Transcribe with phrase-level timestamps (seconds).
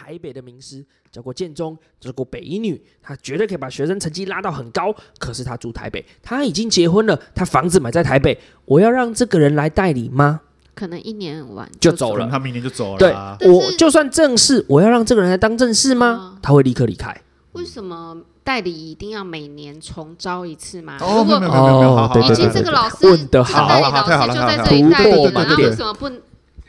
[0.00, 4.94] 台北的名师，教过建中，教过北一女，他绝对可以把学生成绩拉到很高。
[5.18, 10.40] 可是他住台北，他已经结婚了，他房子买在台北，我要让这个人来代理吗？
[10.74, 12.98] 可能一年完就走了，他明年就走了。
[12.98, 16.38] 对，我就算正式，我要让这个人来当正式吗？
[16.40, 17.14] 他会立刻离开。
[17.52, 20.96] 为什么代理一定要每年重招一次吗？
[21.00, 26.08] 哦，没有没有没有，好好好，已经这个老师问的好，代理老师就在这里代理了，那为什么不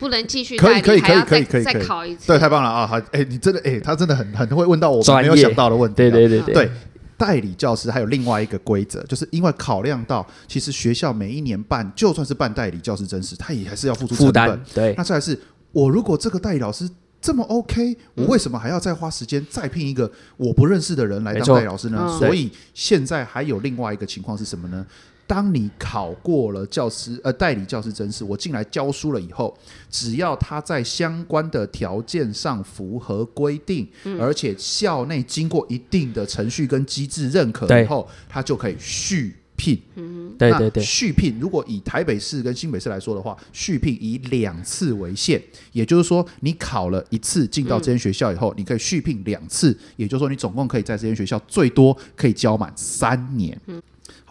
[0.02, 0.82] 不能继续可以？
[0.82, 2.26] 可以可以可以可以再考一次？
[2.26, 2.88] 对，太棒了啊！
[2.88, 5.96] 好，哎，你真的哎，他真的很很会问到我们没有想到的问题。
[5.96, 6.72] 对对对对。
[7.16, 14.60] 代理教师还有另外一个规则，就是因为考量到，其实学校每一年办，就算是办代理教师真实，他也还是要付出成本。
[14.74, 15.40] 对，那再来是，
[15.72, 16.90] 我如果这个代理老师
[17.22, 22.00] 这么 OK，我为什么还要再花时间再聘一个我不认识的人来当代理老师呢？
[22.02, 24.84] 嗯、所以现在还有另外一个情况是什么呢？
[25.32, 29.58] 当你考过了教师呃代理教师真试，我进来教书了以后，
[29.90, 39.82] 只要他在相关的条件上符合规定，嗯、而且校内经过一定的程序跟机制认可以后，他就可以续聘。
[39.96, 53.58] 嗯，对对对，续聘如果以台北市跟新北市来说的话，续聘以两次为限，也就是说，你考了一次进到这间学校以后，嗯、你可以续聘两次，也就是说，你总共可以在这间学校最多可以教满三年。
[53.68, 53.82] 嗯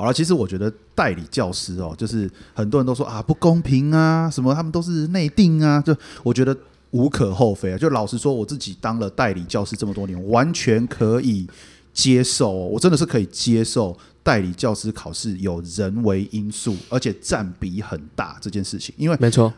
[0.01, 6.57] 好了，其实我觉得代理教师哦，就是很多人都说啊不公平啊，什么他们都是内定啊，就我觉得
[6.93, 7.77] 无可厚非啊。
[7.77, 11.47] 就老实说，我自己当了代理教师这么多年，完全可以
[11.93, 18.95] 接受，我真的是可以接受代理教师考试有人为因素，而且占比很大这件事情。
[18.97, 19.53] 因为没错，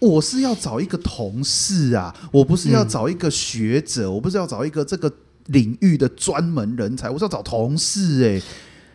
[0.00, 5.10] 我是要找一个同事啊，我不是要找一个学者，嗯、我不是要找一个这个
[5.46, 8.42] 领域的专门人才，我是要找同事哎、欸。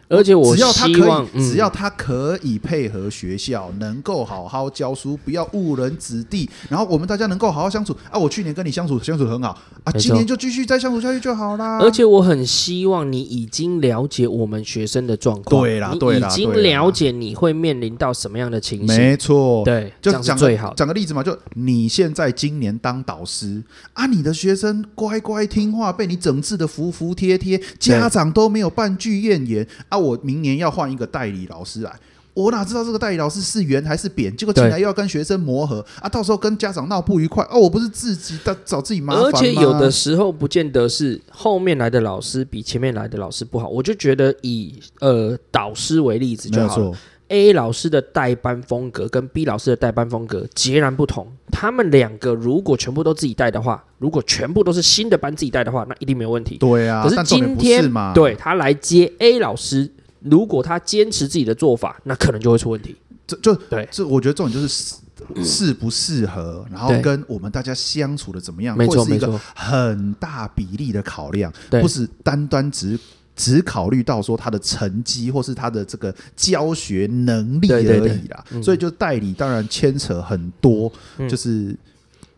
[0.10, 8.18] 而且我只要他可以，只要他可以配合学校，能够好好教书，不要误人子弟，然后我们大家能够好好相处啊！
[8.18, 9.50] 我去年跟你相处相处很好
[9.84, 11.80] 啊，今年就继续再相处下去就好啦。
[11.80, 20.74] 而且我很希望你已经了解我们学生的状况，对啦，对啦，已经了解你会面临到什么样的情形，没错，对，就讲最好。
[20.74, 29.97] 讲个例子嘛，就你现在今年当导师啊，你的学生乖乖听话，被你整治的服服帖帖，家长都没有半句怨言啊。
[29.98, 32.00] 我明年要换一个代理老师来，
[32.34, 34.36] 我哪知道这个代理老师是圆还是扁？
[34.36, 39.30] 结果进来又要跟学生磨合啊，到时候跟家长闹不愉快哦，我不是自己的找自己麻烦吗？
[39.30, 46.94] 而且有的时候不见得是后面来的老师比前面来的老师不好，我就觉得以呃导师为例子就好了。
[47.30, 56.58] A 老师的带班风格跟 B 老师的带班风格截然不同，他们两个如果全部都自己带的话，如果全部都是新的班自己带的话，那一定没有问题。
[56.58, 59.90] 对啊，可是今天对他来接 A 老师，
[60.22, 62.96] 如果他坚持自己的做法，那可能就会出问题。
[63.28, 64.96] 这就对，这我觉得重点就是
[65.44, 72.98] 适不适合，然后跟我们大家相处的怎么样，没错，是一个很大比例的考量，不是单单只。
[73.38, 80.92] 只考虑到说他的成绩或是他的这个教学能力而已啦，所以就代理当然牵扯很多，
[81.30, 81.74] 就是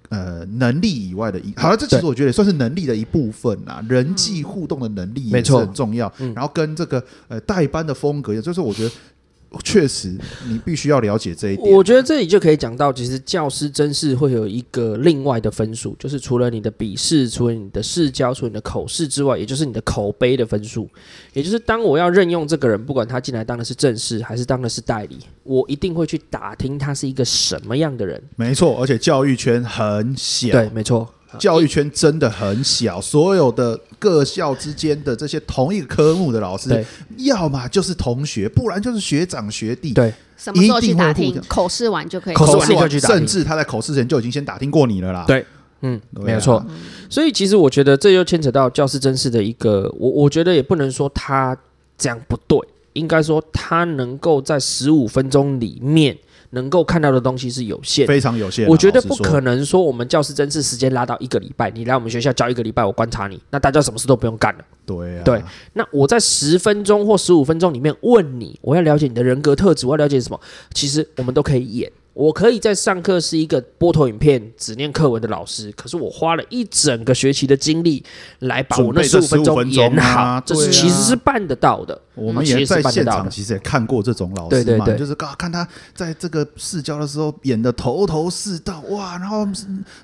[0.09, 1.51] 呃能力以外的一。
[1.55, 6.13] 好了，这其实我觉得也算是能力的一部分啦，人际互动的能力也是很重要。
[6.35, 8.91] 然后跟这个呃代班的风格，也就是我觉得。
[9.63, 10.15] 确实，
[10.47, 11.71] 你必须要了解这一点。
[11.71, 20.87] 我觉得这里就可以讲到，其实教师真是会有一个另外的分数，就是除了你的笔试、除了你的试教、除了你的口试之外，也就是你的口碑的分数。
[21.33, 28.21] 也就是当我要任用这个人，不管他进来当的是正式还是当的是代理，我一定会去打听他是一个什么样的人。
[28.35, 30.49] 没错，而且教育圈很小。
[30.51, 31.07] 对，没错。
[31.37, 36.85] 教育圈真的很小，所有的各校之间的这些同一个科目的老师，
[37.17, 39.93] 要么就是同学，不然就是学长学弟。
[39.93, 41.39] 对，什么时候去打听？
[41.47, 45.25] 口试完就可以，口试完就去打听，甚至他在口试前就已经先打听过你了啦。
[45.27, 45.45] 对，
[45.81, 46.65] 嗯，没有错。
[47.09, 51.55] 所以其实我觉得这又牵扯到教师真试的一个，我我觉得也不能说他
[51.97, 52.57] 这样不对，
[52.93, 56.17] 应该说他能够在十五分钟里面。
[56.51, 58.67] 能够看到的东西是有限，非常有限。
[58.67, 64.63] 我觉得不可能说我们教师甄试时间拉到一个礼拜，你来我们学校教一个礼拜，我观察你，那大家什么事都不用干了。
[64.85, 65.43] 对啊，对。
[65.73, 70.39] 那我在十分钟或十五分钟里面问你，我要了解你的人格特质，我要了解什么？
[70.73, 71.91] 其实我们都可以演。
[72.15, 78.03] 我可以在上课是一个播投影片、只念课文的老师，可是我花了一整个学期的精力
[78.39, 82.01] 来把我那十五分钟演好，这是其实是办得到的。
[82.19, 89.47] 我们也在现场，其实也看过这种老师嘛，就是啊，看他在这个试教的时候演的头头是道，哇，然后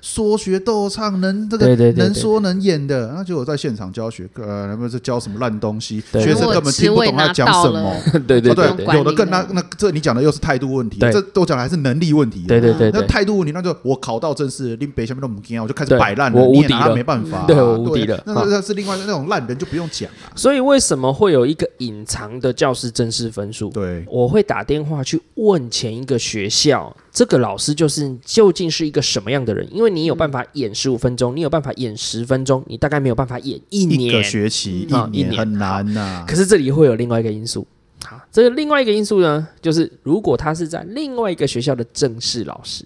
[0.00, 7.94] 说学逗唱，能这个对对对对能说能演的，那结果在现场教学，呃，那不是教什么烂东西，学生根本听不懂他讲什么，
[8.26, 20.32] 对对对，有的更那那这你讲的又是态度问题，这都讲的还是能力问题，对对对，那态度问题，那就我考到正式，林北下面都不听，我就开始摆烂了，我无敌了，没办法，对，我无敌了，那那是另外那种烂人就不用讲了。
[20.34, 23.68] 所以为什么会有一个隐藏的教师正式分数？
[23.68, 29.68] 对，我会打电话去问前一个学校，这个老师就是究竟是一个什么样的人？
[29.70, 36.24] 因为你有办法演十五分钟，你有办法演十分钟，你大概没有办法演一年一个学期，嗯、一年很难呐、啊。
[36.26, 37.66] 可是这里会有另外一个因素，
[38.04, 42.84] 好，这个另外一个因素呢，就是如果他是在另外一个学校的正式老师，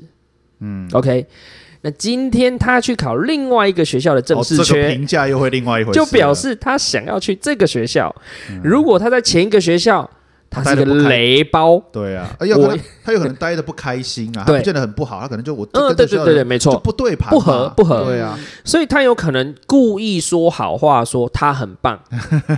[0.58, 1.26] 嗯，OK。
[1.82, 8.14] 那今天他去考另外一个学校的正式缺，评价又会另外一回事，就表示他想要去这个学校。
[8.62, 10.08] 如果他在前一个学校，
[10.50, 21.98] 他是个雷包，对啊，有可能他有可能待的不开心啊，他不见得很不好，他可能就我嗯，对对对对，没错，不对盘，不合不合，对啊，所以他有可能故意说好话，说他很棒，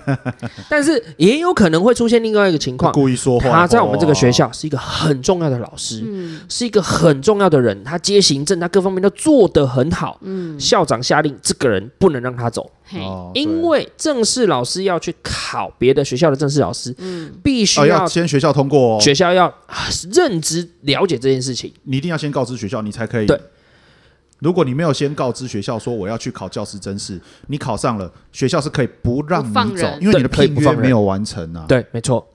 [0.71, 6.03] 但是也有可能会出现另外一个情况，故意说话，他在我们这个学校是一个很重要的老师，
[6.49, 12.71] 是一个很重要的人，他接行政，他各方面都做得很好，嗯，校长下令，这个人不能让他走。
[12.95, 19.53] 哦，因为正式老师要去考别的学校的正式老师，嗯，必须要先学校通过，学校要
[20.13, 23.27] 认知了解这件事情，你一定要先告知学校，你才可以。
[23.27, 23.41] 对，
[24.41, 31.65] 如果你没有先告知学校说我要去考教师真试，你考上了，学校是可以不让你走，因为你的聘约没有完成啊。
[31.69, 32.27] 对，没错。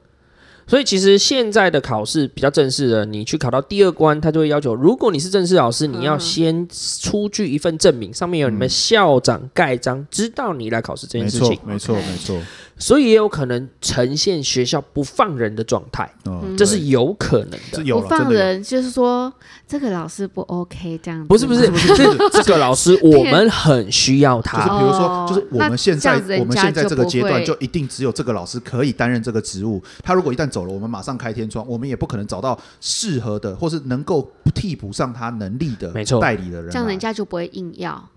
[0.68, 6.68] 所以其实现在的考试比较正式的，你去考到第二关，他就会要求，如果你是正式老师，你要先
[7.02, 11.58] 出具一份证明，上面有你们校长盖章，知道你来考试这件事情。
[11.64, 12.42] 没错，没错，没错。
[12.80, 16.08] 所以也有可能呈现学校不放人的状态，
[16.56, 17.94] 这是有可能的。
[18.00, 19.34] 不放人就是说
[19.68, 21.28] 这个老师不 OK 这样子。
[21.28, 21.96] 不是不是不是，
[22.34, 24.60] 这个老师我们很需要他。
[24.60, 29.82] 就是比如说，就是我们现在我们现在这个阶段就一定只有这个老师可以担任这个职务。
[30.04, 36.72] 他如果一旦走了，我们马上开天窗，我们也不可能找到适合的或是能够替补上他能力的代理的人。
[36.72, 38.10] 这样人家就不会硬要。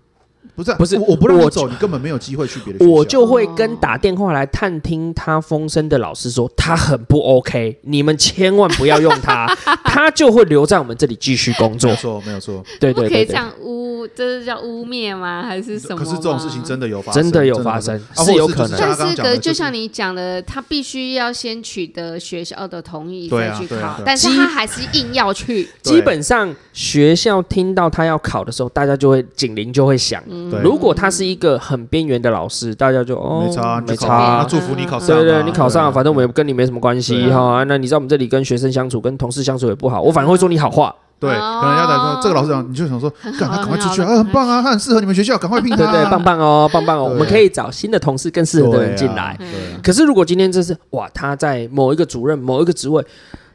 [0.55, 2.91] 不是不是，我不让你走，你根本没有机会去别的学校。
[2.91, 9.47] 我就会跟打电话来探听他风声的老师说，他很不 OK，你们千万不要用他，
[9.85, 11.89] 他就会留在我们这里继续工作。
[11.89, 12.63] 没有错，没有错。
[12.79, 15.43] 对对对，可以这样污，这是叫污蔑吗？
[15.43, 15.95] 还是什么？
[15.95, 18.79] 可是这种事情真的有发生，真的有发生，是有可能。
[18.79, 25.69] 但是，就像你讲的，他必须要先取得学校的同意再去考，但是他还是硬要去。
[25.81, 30.21] 基本上学校听到他要考的时候，大家就会警铃就会响。
[30.63, 35.07] 如果他是一个很边缘的老师，大家就哦，没差，没差，祝福你考上。
[35.07, 37.63] 对对，你考上，反正我们也跟你没什么关系哈。
[37.67, 40.95] 那你在我们这里跟学生相处、跟同事相处也不好，我反而会说你好话。
[41.19, 43.07] 对，可能要来说这个老师讲，你就想说，
[43.39, 45.77] 赶他赶快出去啊，很棒啊，他很适合你们学校，赶快聘他。
[45.77, 49.37] 对对，棒棒哦，棒棒哦，我们可以找新的同事更适合的人进来。
[49.83, 53.05] 可是如果今天这是哇，他在某一个主任、某一个职位。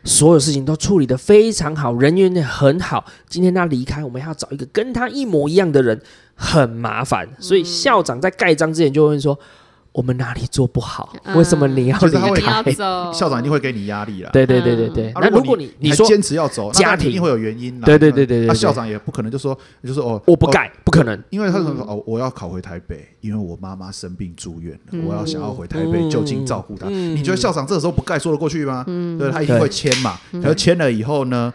[0.04, 3.04] 所有事情都处理的非常好，人缘也很好。
[3.28, 6.00] 今天他离开，我们要找一个跟他一模一样的人，
[6.36, 7.28] 很麻烦。
[7.40, 9.36] 所以校长在盖章之前就会说。
[9.96, 11.10] 我们哪里做不好？
[11.34, 12.62] 为什么你要离开？
[13.14, 14.28] 校长一定会给你压力了。
[14.30, 15.10] 对对对对对。
[15.14, 17.80] 那如果你你说坚持要走，家庭一定会有原因。
[17.80, 18.46] 对对对对对。
[18.46, 26.90] 那校长也不可能就说，就说哦，我不盖，不可能，因为他说哦，我要考回台北，因为我妈妈生病住院了，我要想要回台北就近照顾她。
[26.90, 28.84] 你觉得校长这个时候不盖说得过去吗？
[29.18, 30.20] 对，他一定会签嘛。
[30.42, 31.50] 可是签了以后呢，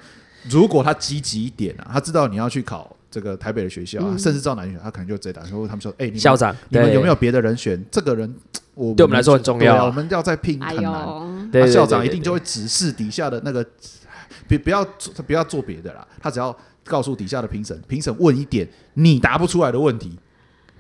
[0.50, 2.96] 如果他积极一点啊，他知道你要去考。
[3.12, 7.84] 这个台北的学校啊，甚至赵南选，他可能就直接打电话，他们说：“哎，校长，你们有没有别的人选？
[7.92, 8.34] 这个人，
[8.74, 11.50] 我对我们来说很重要，我们要再聘很难。
[11.52, 13.64] 那校长一定就会指示底下的那个，
[14.48, 14.84] 别不要
[15.28, 20.18] 不要做别的啦，他只要告诉底下的评审，评审问一点你答不出来的问题。”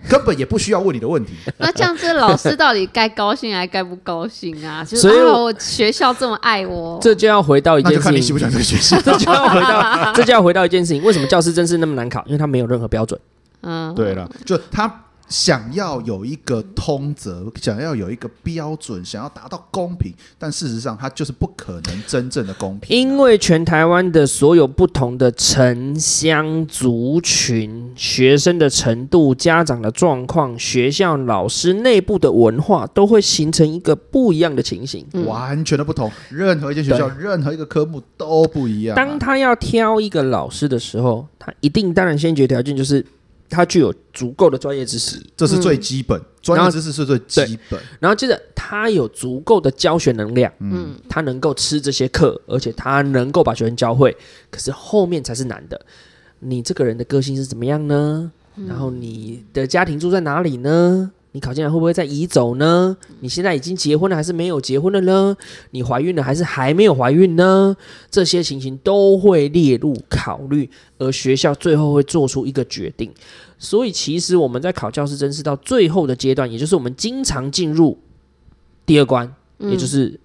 [0.09, 1.33] 根本也不需要问你的问题。
[1.57, 4.83] 那这样子，老师到底该高兴还该不高兴啊？
[4.85, 8.03] 所以我学校这么爱我，这就要回到一件事情。
[8.03, 8.99] 看你喜不喜欢这个学校。
[9.05, 11.03] 这就要回到，这就要回到一件事情。
[11.03, 12.23] 为什么教师真是那么难考？
[12.25, 13.19] 因为他没有任何标准。
[13.61, 14.91] 嗯，对了，就他。
[15.31, 22.95] 想要有一个通则，想要有一个标准，想要达到公平，但事实上，它就是不可能真正的公平。
[22.95, 36.11] 因为全台湾的所有不同的城乡族群、学生的程度、家长的状况、学校老师内部的文化，都会形成一个不一样的情形，嗯、完全的不同。
[36.29, 38.97] 任何一间学校，任何一个科目都不一样、啊。
[38.97, 43.05] 当他要挑一个老师的时候，他一定当然先决条件就是。
[43.51, 47.79] 他具有足够的专业知识，这是最基本，专业知识是最基本。
[47.99, 54.15] 然后接着他有足够的教学能量，嗯，他能够吃这些课，而且他能够把学生教会。
[54.49, 55.79] 可是后面才是难的，
[56.39, 58.31] 你这个人的个性是怎么样呢？
[58.67, 61.11] 然后你的家庭住在哪里呢？
[61.33, 62.97] 你考进来会不会再移走呢？
[63.21, 65.35] 你现在已经结婚了还是没有结婚了呢？
[65.71, 67.75] 你怀孕了还是还没有怀孕呢？
[68.09, 73.09] 这些情形都会列入考虑，而学校最后会做出一个决定。
[73.57, 77.97] 所以，其实我们在考教师甄试到最后的阶段，也就是我们经常进入
[78.85, 80.19] 第二关，也就是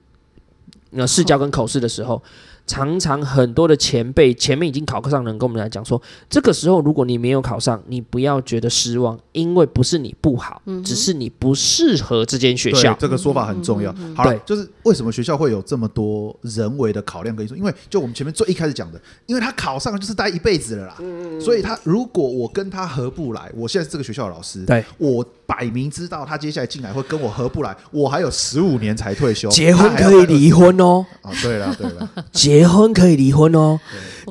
[0.90, 2.20] 那试教跟口试的时候。
[2.66, 12.92] 常常很多的前辈前面已经考上的人跟我们来讲说，这个时候如果你没有考上，你不要觉得失望，因为不是你不好，嗯、只是你不适合这间学校。
[12.99, 13.94] 这个说法很重要。
[13.99, 17.54] 嗯、好了，就是为什么学校会有这么多人为的考量跟因素？
[17.54, 31.06] 因为就我们前面最一开始讲的，因为他考上就是待一辈子了啦，嗯、所以他如果我跟他合不来，我现在是这个学校的老师，对我摆明知道他接下来进来会跟我合不来，我还有十五年才退休，结婚可以离婚哦。
[31.22, 32.10] 啊，对了对了。
[32.32, 33.78] 结婚可以离婚哦，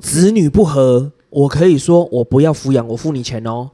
[0.02, 3.72] 子女不和，我可以说我不要抚养，我付你钱哦。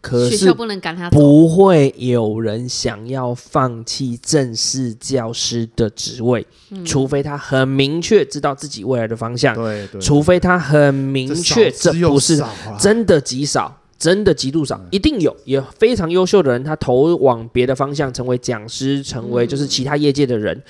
[0.00, 9.54] 可是不能赶他，不会有人想要放弃正式教师的职位，嗯、除非他很明确知道自己未来的方向。
[9.54, 12.42] 对，对，除非他很明确，这，这不是
[12.80, 20.56] 真的极少，真的极度少，一定有也非常优秀的人，他投往别的方向，成为讲师，成为就是其他业界的人。
[20.56, 20.62] 嗯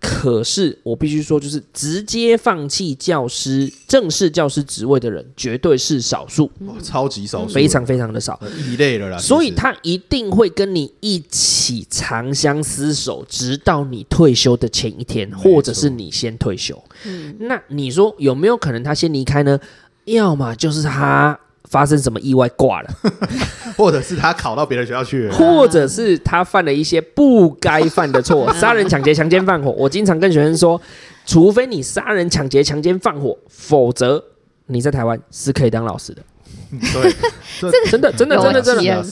[0.00, 6.48] 可是我必须说，就是直接放弃教师正式教师职位的人，绝对是少数，
[6.80, 9.18] 超级少数，非常非常的少，异类了啦。
[9.18, 16.80] 所以他一定会跟你一起长相厮守，直到你退休的前一天，或者是你先退休。
[17.04, 19.58] 嗯，那你说有没有可能他先离开呢？
[20.04, 21.36] 要么就是他。
[21.70, 22.88] 发生什么意外挂了，
[23.76, 29.70] 或者是他考到别的学校去了，或者是他犯了一些不该犯的错， 杀人、抢劫、强奸、放火。
[29.72, 30.80] 我经常跟学生说，
[31.26, 34.22] 除非你杀人、抢劫、强奸、放火，否则
[34.66, 36.22] 你在台湾是可以当老师的。
[36.70, 37.14] 对，
[37.60, 39.04] 这真的真的真的真的，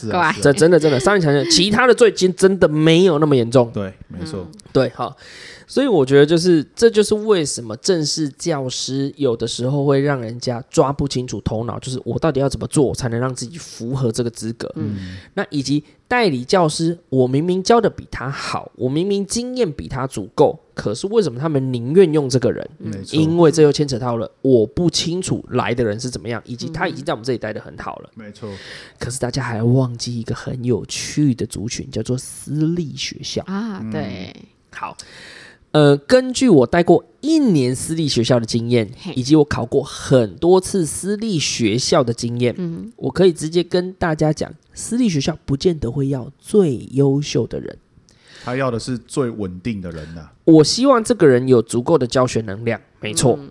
[0.42, 3.70] 这真的真的杀人、抢劫，其他的罪经真的没有那么严重。
[3.72, 5.16] 对，没错，对，好。
[5.66, 14.70] 所以我觉得，就是这就是为什么正式教师有的时候会让人家抓不清楚头脑，就是我到底要怎么做才能让自己符合这个资格？
[14.76, 22.64] 嗯，那以及代理教师，我明明教的比他好，我明明经验比他足够，可是为什么他们宁愿用这个人？
[22.78, 28.10] 没错，因为这又牵扯到了我不清楚来的人是怎么样，以及他已经在我们这里待的很好了。
[28.14, 28.48] 没错，
[29.00, 33.84] 可是大家还要忘记一个很有趣的族群，叫做私立学校啊。
[33.90, 34.32] 对，
[34.70, 34.96] 好。
[35.76, 47.76] 呃，根据我带过一年私立学校的经验，以及我考过很多次私立学校的经验，嗯，我可以直接跟大家讲，私立学校不见得会要最优秀的人，
[48.42, 50.32] 他要的是最稳定的人呐、啊。
[50.44, 53.36] 我希望这个人有足够的教学能量，没错。
[53.38, 53.50] 嗯、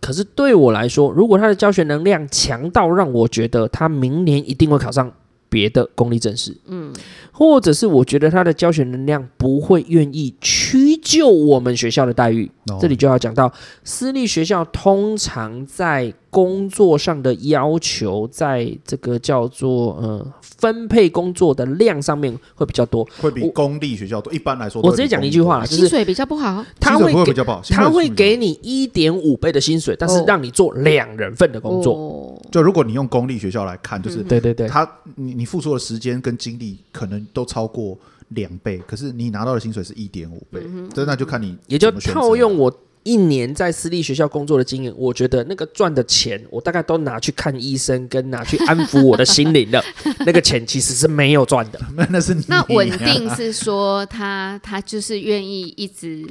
[0.00, 5.12] 可是对我来说，如果他的教学能量强到让我觉得他明年一定会考上。
[5.48, 6.92] 别的公立正式，嗯，
[7.32, 13.52] 或者是我觉得他的教学能量不会愿意屈就我们学校的待遇，哦、这里就要讲到
[13.84, 24.32] 私立学校通常在工作上的要求，在这个叫做呃分配工作的量上面会比较多，会比公立学校多。
[24.32, 27.32] 一般来说，我直接讲一句话，就是薪水比较不好，他会给
[27.70, 31.94] 他会给你一点五倍的薪水，但是让你做两人份的工作。
[31.94, 32.25] 哦、
[32.56, 37.98] 就如果你用公立学校来看，就是对对对，他你你付出的时间跟精力可能都超过
[38.28, 42.74] 两倍，可是你拿到的薪水是一点五倍，嗯、哼那就看你也就套用我。
[43.06, 49.80] 一年在私立学校工作的经验，我觉得那个赚的钱，我大概都拿去看医生，跟拿去安抚我的心灵了。
[50.26, 51.78] 那个钱其实是没有赚的。
[52.10, 56.26] 那是你那稳定是说他他就是愿意一直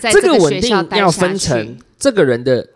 [0.00, 0.62] 在这个学校待下去。
[0.62, 2.66] 这个稳定要分成这个人的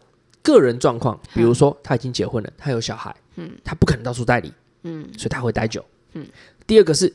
[0.42, 6.26] 个人状况，比如说他已经结婚了，他有小孩，嗯，他不可能到处代理，嗯，所以他会待久，嗯。
[6.66, 7.12] 第二个是。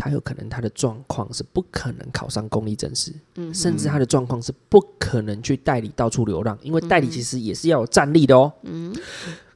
[0.00, 8.52] 他有可能他的状况是不可能考上公立正式，嗯、甚至他的状况是不可能去代理到处流浪，因为代理其实也是要有战力的哦。
[8.62, 8.94] 嗯、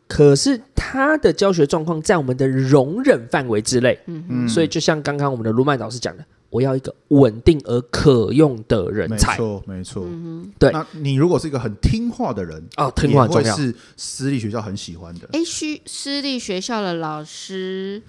[0.08, 9.32] 可是他的教学状况在我们的容忍范围之内，嗯、哼所以就像刚刚我们的卢曼老师讲的，我要一个稳定而可用的人才。
[9.32, 10.04] 没错，没错。
[10.06, 15.28] 嗯、对，那你如果是一个很听话的人哦，听话很重要，是私立学校很喜欢的。
[15.32, 18.00] 哎，需私立学校的老师。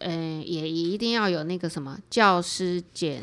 [0.00, 3.20] 嗯，也一定要有那个什么教师检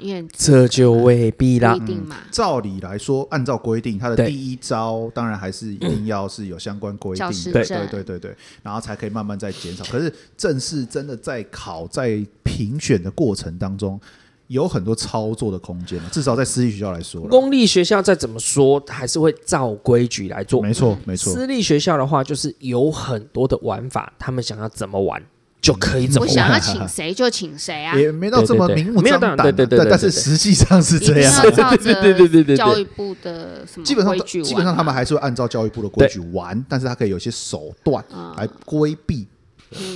[0.00, 1.76] 因为这就未必啦。
[1.88, 9.84] 嗯、照理来说，按照规定，他的第一招当然还是一定要是有相关规定，对对对对对，然后才可以慢慢再减少。
[9.84, 14.00] 可是正式真的在考在评选的过程当中。
[14.50, 20.60] 有很多操作的空间，至少在私立学校来说，公立学校再怎么说还是会照规矩来做。
[20.60, 21.32] 没错，没错。
[21.32, 25.22] 私立学校的话，就是有很多的玩法，他们想要怎么玩
[25.60, 26.28] 就可以怎么玩。
[26.28, 29.36] 我想要请谁就请谁啊，也没到这么明目张胆。
[29.36, 31.42] 对对对，但是实际上是这样。
[31.42, 38.04] 对对对对对，教育部的什么基本上基本上他们还是会按照教育部的规矩玩，但是他可以有些手段
[38.36, 39.26] 来规避。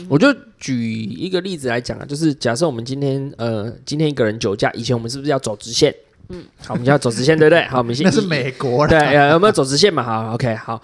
[0.09, 5.93] 我就举一个例子来讲啊，就是假设我们今天呃，今天一个人酒驾，以前我们是不是要走直线？
[6.29, 7.65] 嗯，好，我们就要走直线，对不对？
[7.67, 10.03] 好，我们先 那是美国对，有没有走直线嘛？
[10.03, 10.81] 好，OK，好，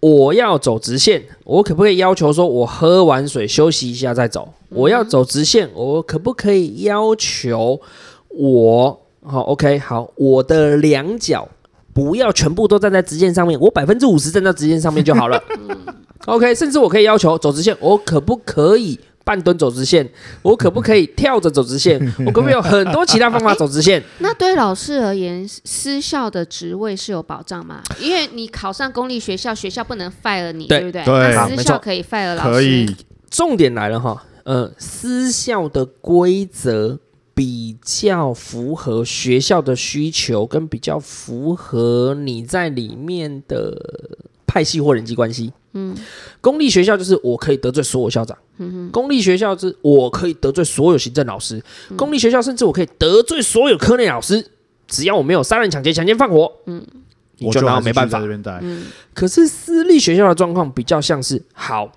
[0.00, 4.52] 我要走直线，我可不可以要求说我喝完水休息一下再走？
[4.68, 7.80] 我要走直线，我可不可以要求
[8.28, 11.48] 我好 OK 好，我的两脚
[11.92, 15.42] 不要全部都站在直线上面，我百分之五十站在直线上面就好了。
[16.26, 20.08] OK，甚至我可以要求走直线，我可不可以半蹲走直线？
[20.40, 21.98] 我可不可以跳着走直线？
[22.24, 24.00] 我可不可以有很多其他方法走直线？
[24.20, 27.82] 那对老师而言，私校的职位是有保障吗？
[28.00, 31.04] 因为你考上公立学校，学校不能 fire 你，对，对不对？
[31.04, 32.50] 对，那私校可以 fire 老师。
[32.50, 32.96] 可以。
[33.28, 36.96] 重点来了哈，呃，私校的规则
[37.34, 43.76] 比较符合学校的需求，跟比较符合你在里面的
[44.46, 45.52] 派系或人际关系。
[45.78, 45.94] 嗯，
[46.40, 54.42] 公立学校就是我可以得罪所有校长，嗯哼，公立学校是我可以得罪所有行政老师，嗯、公立学校甚至我可以得罪所有科内老师，
[54.88, 56.82] 只要我没有杀人、抢劫、强奸、放火，嗯，
[57.36, 58.22] 你就拿我没办法。
[58.62, 61.92] 嗯，可是私立学校的状况比较像是，好，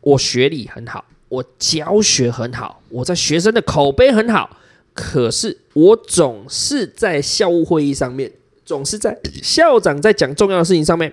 [0.00, 4.56] 我学历很好，我教学很好，我在学生的口碑很好，
[4.94, 8.30] 可是我总是在校务会议上面，
[8.64, 11.12] 总是在校长在讲重要的事情上面。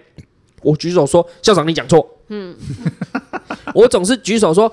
[0.63, 2.55] 我举手说：“校长，你讲错。”嗯，
[3.75, 4.71] 我总是举手说：“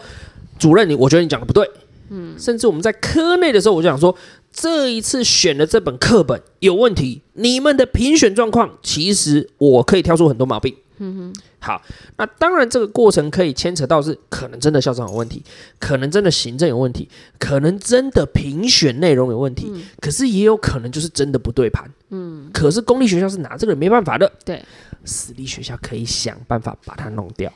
[0.58, 1.68] 主任，你我觉得你讲的不对。”
[2.12, 4.14] 嗯，甚至我们在科内的时候，我就想说
[4.52, 11.80] ：“这一次选的这本课本有问题，你们的评选状况其实我可以挑出很多毛病。”嗯哼，好，
[12.16, 15.42] 那当然这个过程可以牵扯到是可能真的校长有问题，
[15.78, 21.88] 可能真的行政有问题，可能真的评选内容有问题，嗯、可是也有可能就是真的不对盘。
[22.08, 24.30] 嗯，可是公立学校是拿这个人没办法的。
[24.44, 24.62] 对。
[25.02, 27.50] 私立学校可以想办法把它弄掉，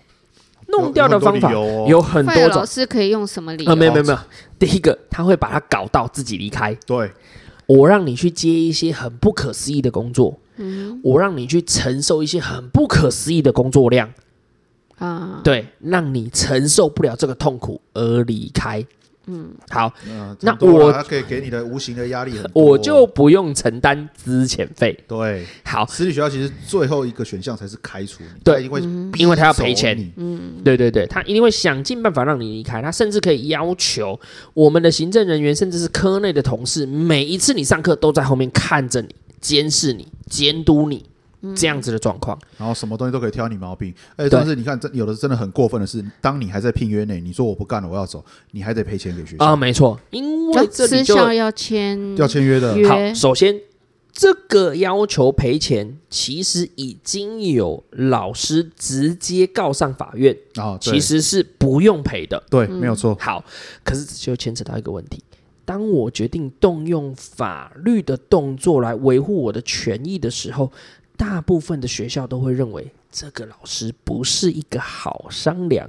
[0.69, 2.49] 弄掉的方法有很多种。
[2.49, 3.71] 老师可以用什么理由？
[3.71, 4.19] 呃，没有没有没有。
[4.59, 6.75] 第一个，他会把他搞到自己离开。
[6.87, 7.13] 对，
[7.67, 14.13] 我让你去接一些很不可思议的工作，嗯，我让你去承受一些很不可思议的工作量，
[14.99, 18.85] 啊，对，让你承受不了这个痛苦而离开。
[19.27, 24.95] 嗯，好，嗯、那我可以给你的无形的压力很多，我就不用承担资遣费。
[25.09, 28.83] 对，好，私立学校其实最后一个选项才是开除你，对，因为
[29.17, 34.21] 因为他要赔钱，嗯，对对对，他一定会想尽办法让你离开，他甚至可以要求
[34.53, 39.09] 我们的行政人员，甚至是科内的同事，每一次你上课都在后面看着你，
[39.45, 41.05] 监视你，监督你。
[41.55, 43.95] 这样子的状况，然后什么东西都可以挑你毛病。
[44.17, 49.55] 哎，但是你看，这有的真的很过分的是，当你还在聘约内，你说我不干了，我要走，你还得赔钱给学校啊。
[49.55, 52.75] 没错，因为私校要签要签约的。
[52.89, 53.61] 好，首先
[54.11, 62.43] 这个要求赔钱，其实已经有老师直接告上法院啊，其实是不用赔的。
[62.49, 63.15] 对，没有错。
[63.21, 63.45] 好，
[63.85, 65.23] 可是就牵扯到一个问题，
[65.65, 70.71] 当我决定动用法律的动作来维护我的权益的时候。
[71.17, 75.89] 大部分的学校都会认为这个老师不是一个好商量，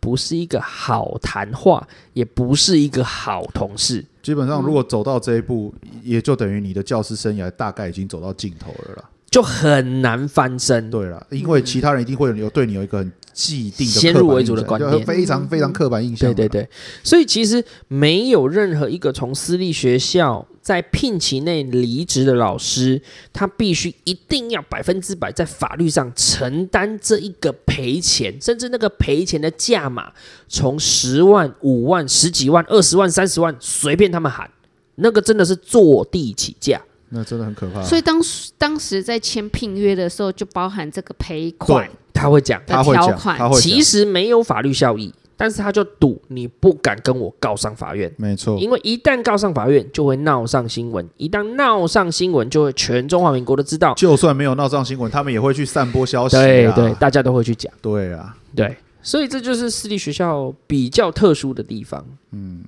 [0.00, 4.02] 不是一个好谈话，也不是一个好同事。
[4.22, 10.90] 基本上，如果走到这一步，嗯、也就等于你的教师生涯大概已经走到尽头了啦，就很难翻身。
[10.90, 13.12] 对了，因为其他人一定会有对你有一个很。
[13.32, 16.32] 既定的先入为主的观念，非常非常刻板印象。
[16.32, 16.68] 对对对，
[17.02, 23.00] 所以其实没有任何一个从私立学校在聘期内离职的老师，
[23.32, 30.12] 他必须一定要百分之百在法律上承担这一个赔钱，甚至那个赔钱的价码
[30.48, 34.48] 从十万、五万、十几万、二十万、三十万，随便他们喊，
[34.96, 37.82] 那个真的是坐地起价，那真的很可怕。
[37.82, 38.20] 所以当
[38.58, 41.90] 当时在签聘约的时候，就包含这个赔款。
[42.12, 53.94] 他会讲，他会讲，他会其实没有法律效益，但是他就赌你不敢跟我告上法院，没错，因为一旦告上法院，就会闹上新闻，一旦闹上新闻，就会全中华民国都知道。
[53.94, 62.04] 就算没有闹上新闻，他们也会去散播消息，对对，大家都会去讲，对啊，对，所以这就是私立学校比较特殊的地方。
[62.30, 62.62] 嗯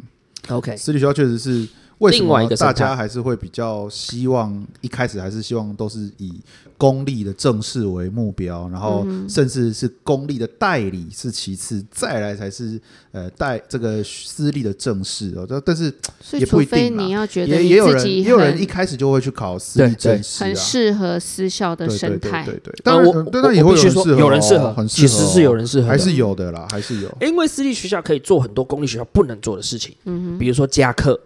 [0.48, 1.68] ，OK，私立学校确实是。
[1.98, 6.32] 为什么大家还是会比较希望一开始还是希望都是以
[6.76, 12.80] 公立的正式为目标，然后甚至是公立的代理是其次，再来才是
[13.12, 15.46] 呃代这个私立的正式哦。
[15.48, 15.84] 但但是
[16.32, 22.44] 也不一定，你要觉得也也有人也有人一开始就会去考私立正式，很适合私校的生态。
[22.44, 27.18] 对对对，当然我当然也会有人适合，有人适合，其实是有人适合，还是有的啦，还是有。
[27.20, 31.18] 因为私立学校可以做很多公立学校不能做的事情，嗯，比如说加课。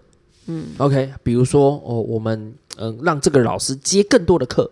[0.49, 4.71] 嗯，OK，比如说哦，我们嗯、呃、让这个老师接更多的课。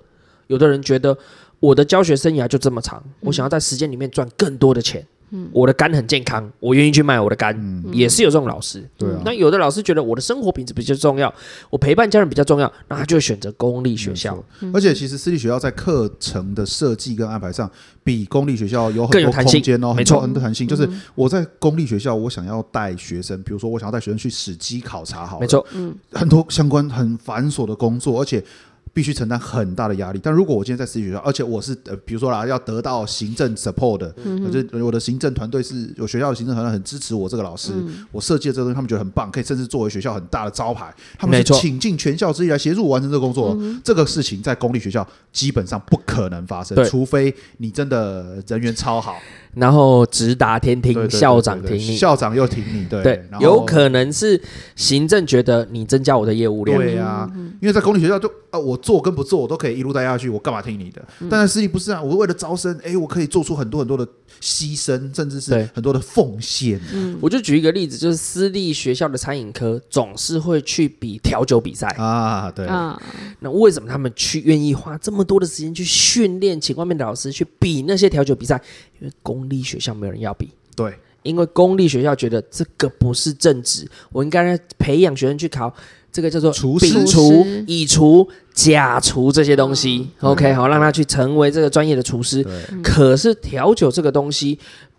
[0.49, 1.17] 有的人觉得
[1.61, 5.07] 我的教学生涯就这么长，嗯、我想要在时间里面赚更多的钱。
[5.31, 8.89] 嗯，我的肝很健康，我愿意去卖我的肝，嗯、也是有这种老师。
[8.97, 11.33] 对、啊，那有的老师觉得我的生活品质比较重要，
[11.69, 14.43] 我陪伴家人比较重要，那他就会选择公立学校。
[14.73, 17.71] 而且其实私立学校在课程的设计跟安排上，
[18.05, 20.67] 比公立学校有很多空间哦，没错，很多弹性。
[20.67, 28.43] 就是我在公立学校，我想要带学生，比如说我想要带学生去史基考察，好，没错，嗯，很多相关很繁琐的工作，而且。
[28.93, 43.55] 必须承担很大的压力，但如果我今天在私立学校，而且我是呃，比如说啦，要得到行政 support 的，嗯、就我的行政团队是有学校的行政团队很支持我这个老师，嗯、我设计的这个东西，他们觉得很棒，可以甚至作为学校很大的招牌，他们是倾尽全校之力来协助我完成这个工作。
[43.55, 49.17] 错这个事情在公立学校基本上不可能发生，除非你真的人缘超好。
[49.55, 53.03] 然后直达天听，校长听你，校长又听你，对。
[53.03, 54.39] 对，有可能是
[54.75, 61.03] 行政觉得你增加我的业务量，对呀，因为在公立学校就啊，我做跟不做我都可以一路带下去，我干嘛听你的？
[61.31, 64.07] 但是私立不是啊，我为了招生，哎，我可以做出很多很多的
[64.41, 66.81] 牺牲，甚至是很多的奉献。
[67.21, 71.87] 我就举一个例子，就是私立学校的餐饮科总是会去比调酒比赛。
[71.99, 72.67] 啊，对。
[72.67, 73.01] 啊，
[73.41, 78.61] 那为什么他们去愿意花这么多的时间去训练，请外面的老师去比那些调酒比赛？
[79.01, 85.73] 因为公立学校没有人要比，对，因为公立学校觉得这个不是正职，我应该培养学生去考
[86.11, 90.09] 这个叫做厨师、厨、乙厨、甲厨这些东西。
[90.21, 92.45] 嗯、OK，好，让他去成为这个专业的厨师。
[92.83, 94.59] 可是调酒这个东西。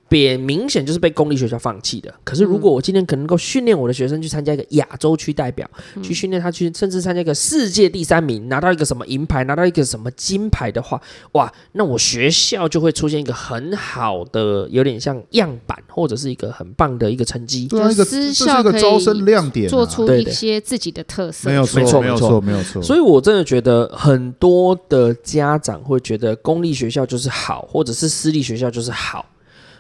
[0.10, 2.14] 别明显就是被公立学校放弃的。
[2.24, 11.02] 可是如果我今天可能够训练我的学生去参加一个亚洲区代表，嗯、去训练他去，甚至参加一个世界第三名，拿到一个什么银牌，拿到一个什么金牌的话，
[11.34, 17.68] 哇，那我学校就会出现一个很好的，有点像样板，或者是一个很棒的一个成绩。
[17.68, 21.50] 对，私校可以招生亮点，做出一些自己的特色。
[21.50, 22.82] 没有错，没有错，没有错。
[22.82, 29.26] 所以我真的觉得很多的家长会觉得公立学校就是好，或者是私立学校就是好。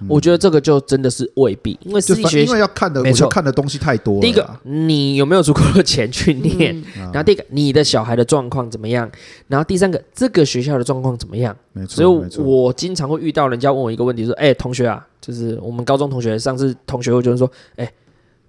[0.08, 4.22] 我觉得这个就真的是未必，因为私立学校因为要看的，没错，看的东西太多了。
[4.22, 6.76] 第一个，你有没有足够的钱去念？
[6.98, 9.10] 嗯、 然后第二个，你的小孩的状况怎么样？
[9.48, 11.56] 然后第三个，这个学校的状况怎么样？
[11.74, 11.96] 没错。
[11.96, 17.92] 所以我经常会遇到人家问我一个问题，说：“哎，同学啊，就是我们高中同学，上次同学会就是说，哎，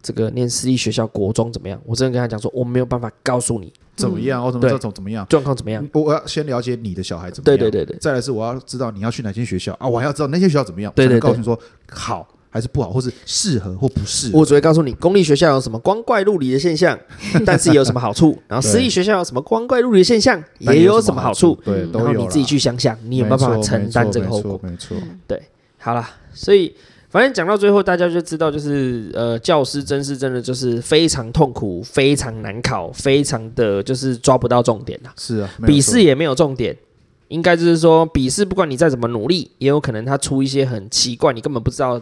[0.03, 3.73] 这个念私立学校国中怎么样？”我真的跟他讲说，我没有办法告诉你。
[3.99, 4.43] 怎么样？
[4.45, 5.27] 我怎么知道怎怎么样？
[5.29, 5.87] 状况怎么样？
[5.93, 7.59] 我我要先了解你的小孩怎么样？
[7.59, 7.99] 对对对对。
[7.99, 9.87] 再来是我要知道你要去哪间学校啊？
[9.87, 10.93] 我还要知道那些学校怎么样？
[10.95, 11.59] 对对，告诉你说
[11.91, 14.39] 好还是不好，或是适合或不适合。
[14.39, 16.99] 我只会告诉你，公立学校有什么光怪陆离的现象，
[17.45, 18.39] 但是也有什么好处。
[18.49, 21.59] 然后私立学校有什么光怪陆离的现象，也有什么好处。
[21.65, 24.61] 对，然后你自己去想想，你有没有办法承担这个后果？
[24.63, 24.97] 没错。
[25.27, 25.43] 对，
[25.79, 26.75] 好了，所以。
[27.11, 35.09] 反正讲到最后，大家就知道，就是呃，教师真是真的就是非常痛苦，非常难考，非常的就是抓不到重点呐。
[35.17, 36.77] 是啊，笔试也没有重点，
[37.29, 41.99] 应该就是说，笔试不管你再怎么努力，也有可能他出一些很奇怪，你根本不知道，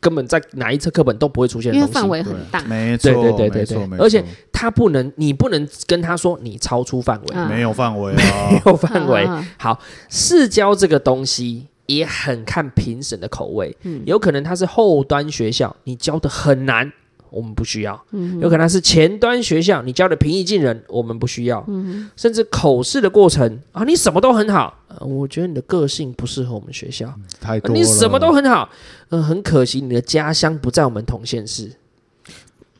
[0.00, 1.92] 根本在哪一册课本都不会出现的东西。
[1.92, 9.24] 因为范围很大，没错，对对对对对，而且他不能，你不能跟他说你超出范围， 没有范围，没有范围。
[9.56, 11.68] 好，试教这个东西。
[11.88, 16.92] 也很看评审的口味，嗯，有可能他是后端学校，你教的很难，
[17.30, 21.64] 我们不需要；嗯，有可能他是前端学校，你教的平易近人，我们不需要。
[21.66, 28.68] 嗯，甚至口试的过程啊，你什么都很好，呃，我觉得你的个性不适合我们学校，太多了，你什么都很好，
[29.08, 31.72] 嗯，呃，很可惜你的家乡不在我们同县市，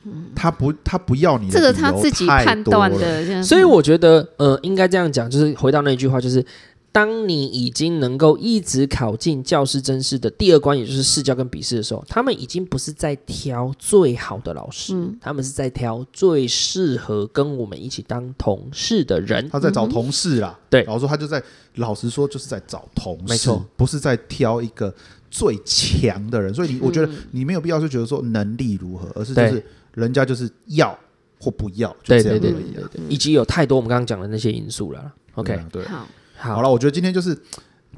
[0.04, 6.44] 嗯，他不，他不要你，这个他自己判断的，所以我觉得，呃，应该这样讲，就是回到那句话，就是。
[6.98, 19.48] 当你已经能够一直考进教师真试的第二关，也就是试教跟笔试的时候，他们已经不是在挑最好的老师，嗯、他们是在挑最适合跟我们一起当同事的人。
[19.48, 21.40] 他在找同事啦，对，老师说，他就在
[21.76, 24.92] 老实说，就是在找同事，没错，不是在挑一个
[25.30, 26.52] 最强的人。
[26.52, 30.98] 所以你，我觉得你没有必要就觉得说能力如何，而是就是人家就是要
[31.38, 32.40] 或不要，就这样而已。
[32.40, 35.12] 对对对对，以及有太多我们刚刚讲的那些因素了。
[35.34, 35.84] OK，对。
[35.84, 36.04] 好
[36.38, 37.36] 好了，我觉得今天就是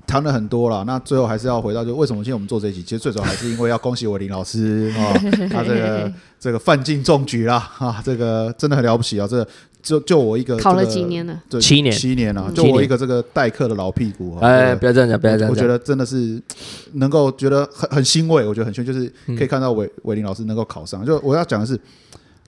[0.07, 2.83] 谈了很多了，那最后还是要回到，就为什么今天我们做这一集？
[2.83, 5.13] 其实最主要还是因为要恭喜伟林老师 啊，
[5.51, 9.29] 他这个 这个范进中举啦啊，这个真的很了不起啊！
[9.29, 9.47] 这个
[9.83, 11.41] 就就我一个考了几年了？
[11.61, 12.51] 七年，七年了。
[12.55, 15.51] 就我一个这个代课的老屁股，哎，不要这样讲，不要这样讲。
[15.51, 16.43] 我觉得真的是
[16.95, 21.05] 能够觉得很很欣慰，我觉得很欣慰，就是可以看到韦韦林老师能够考上。
[21.05, 21.79] 就我要讲的是，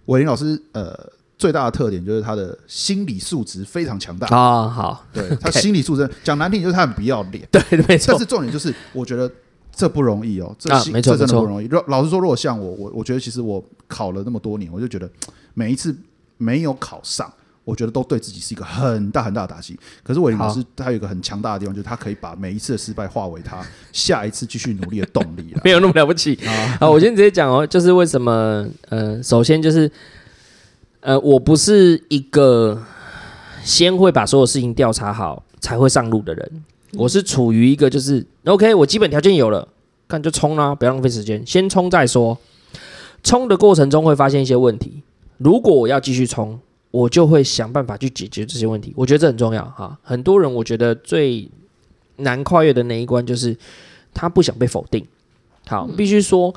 [0.07, 0.99] 伟林老师呃。
[1.43, 4.69] 最大的特点就是他的心理素质非常强大啊！
[4.69, 8.13] 好，对 他心理素质讲难听就是他很不要脸， 对，没错。
[8.13, 9.29] 但是重点就是，我觉得
[9.75, 11.69] 这不容易哦，这没错，这真的不容易。
[11.89, 15.11] 老实说，如果像我，我我觉得其实我考了那么多年，我就觉得
[15.55, 15.93] 每一次
[16.39, 17.29] 没有考上，
[17.65, 19.77] 我觉得都对自己是一个很大很大的打击。
[20.05, 23.61] 可是韦霖老师他有一个很强大的地方，就是他可以把每一次的失败化为他
[23.93, 25.53] 下一次继续努力的动力。
[25.65, 26.79] 没有那么了不起啊！
[26.79, 28.65] 好，我先直接讲哦，就是为什么？
[28.91, 29.91] 呃，首先就是。
[31.03, 32.81] 呃，我不是一个
[33.65, 39.67] 先会把所有事情调查好才会上路的人，我是处于一个就是 OK，我基本条件有了，
[40.07, 42.39] 看就冲啦，不要浪费时间，先冲再说。
[43.25, 45.03] 冲的过程中会发现一些问题，
[45.39, 46.61] 如果我要继续冲，
[46.93, 48.93] 我就会想办法去解决这些问题。
[48.97, 49.99] 我觉得这很重要哈。
[50.05, 51.51] 很多人我觉得最
[52.19, 53.57] 难跨越的那一关就是
[54.15, 55.05] 他不想被否定。
[55.67, 56.55] 好，必须说，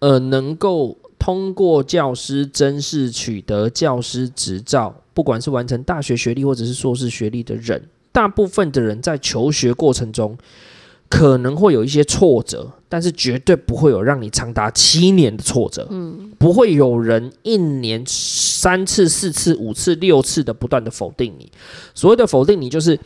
[0.00, 0.98] 呃，能够。
[1.20, 10.36] 通过教师甄试取得教师执照，不管是完成大学学历或者是硕士学历的人，大部分的人在求学过程中
[11.10, 15.86] 可能会有一些挫折，但是绝对不会有让你长达七年的挫折。
[15.90, 21.52] 嗯，不会有人一年三次、四次、五次、六次的不断的否定你。
[21.94, 22.98] 所谓的否定你，就是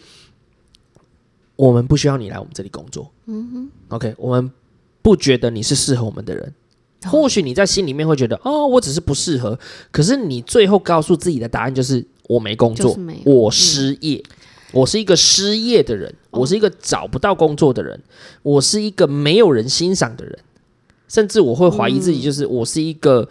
[1.57, 3.11] 我们不需要你来我们这里工作。
[3.27, 4.53] 嗯哼，OK，我们
[5.03, 6.55] 不觉得你是适合我们的人。
[7.11, 9.59] 或许你在心里面会觉得，哦，我只是不适合。
[9.91, 14.37] 可是你最后告诉自己的答案就是，我没工作，我失业，嗯，
[14.73, 18.01] 我是一个失业的人，我是一个找不到工作的人，
[18.43, 20.39] 我是一个没有人欣赏的人，
[21.09, 23.29] 甚至我会怀疑自己，就是我是一个。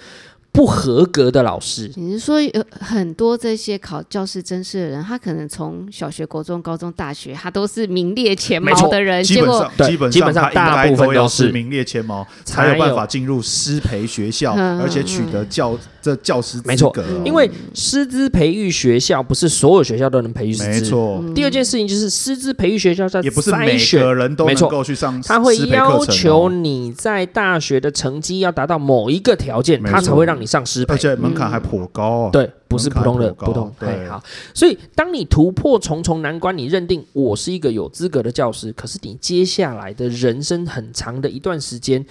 [0.53, 17.03] 不合格的老师，你是说有很多这些考教师真试的人，他可能从小学、国中、高中、大学，他都是名列前茅的人，基本上基本上大部分都是名列前茅，才有办法进入师培学校，而且取得教这教师资格。
[17.25, 21.23] 因为师资培育学校不是所有学校都能培育师资，没错。
[21.33, 30.93] 第二件事情就是师资培育学校在也不是每个人都能够去上，他会要求你在大学的成绩要达到某一个条件，他才会让你上师培。
[30.93, 32.29] 而且门槛还颇高啊！
[32.32, 33.73] 对，不是普通的普通。
[33.79, 34.23] 对，好。
[34.53, 42.06] 所以，当你突破重重难关，你认定我是一个有资格的教师，可是你接下来的人生很长的一段时间，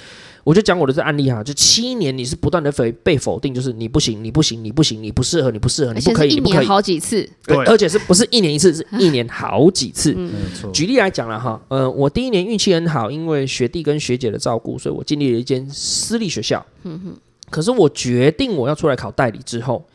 [0.44, 7.28] 我就讲我的这案例哈，就七年，你是不断的被被否定，就是你不行，你不行，你不行，你不适合，你不适合，你不可以，你不可以好几次。
[7.44, 10.14] 对，而且是不是一年一次，是一年好几次。
[10.16, 10.32] 嗯。
[10.72, 16.64] 举例来讲了哈，呃，我第一年运气很好，因为学弟跟学姐的照顾，所以我进入了一间私立学校。
[16.84, 17.16] 嗯哼。
[17.52, 19.86] 可是我决定我要出来考代理之后，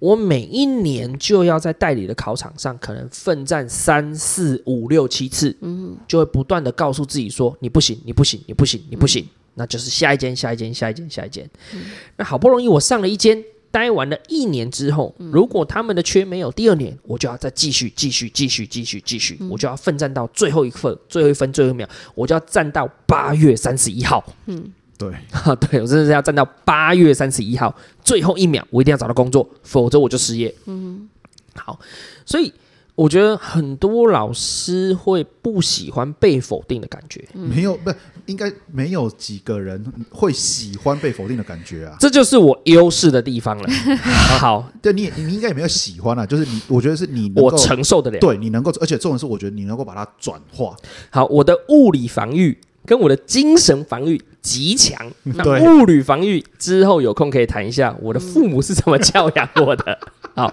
[0.00, 11.48] 我每一年就要在代理的考场上可能奋战三四五六七次，嗯，就会不断的告诉自己说你不行，你不行，你不行，你不行，嗯、那就是下一间，下一间，下一间，下一间。
[11.74, 11.82] 嗯、
[12.16, 24.72] 那好不容易我上了一间，待完了一年之后，如果他们的缺没有，第二年我就要再继续，继续，继续，继续，继续，我就要奋战到最后一分，最后一分，最后一秒，我就要站到八月三十一号，嗯。
[24.96, 30.54] 对，哈， 对我真的是要站到八月三十一号最后一秒，我一定要找到工作，否则我就失业。
[30.66, 31.08] 嗯，
[31.56, 31.78] 好，
[32.24, 32.52] 所以
[32.94, 37.92] 我觉得很多老师会不喜欢被否定的感觉，嗯、没有，不
[38.26, 43.68] 应该没有几个人会喜欢被否定的感觉啊，这就是我优势的地方了。
[44.38, 50.74] 好，对你，你应该也没有喜欢啊，就是你，我觉得是你我承受得了，对你能够，而且重点是，我觉得你能够把它转化。
[51.10, 54.20] 好，我的物理防御跟我的精神防御。
[54.44, 59.98] 极强，那物理防御之后有空可以谈一下我的父母是怎么教养我的。
[60.36, 60.52] 好，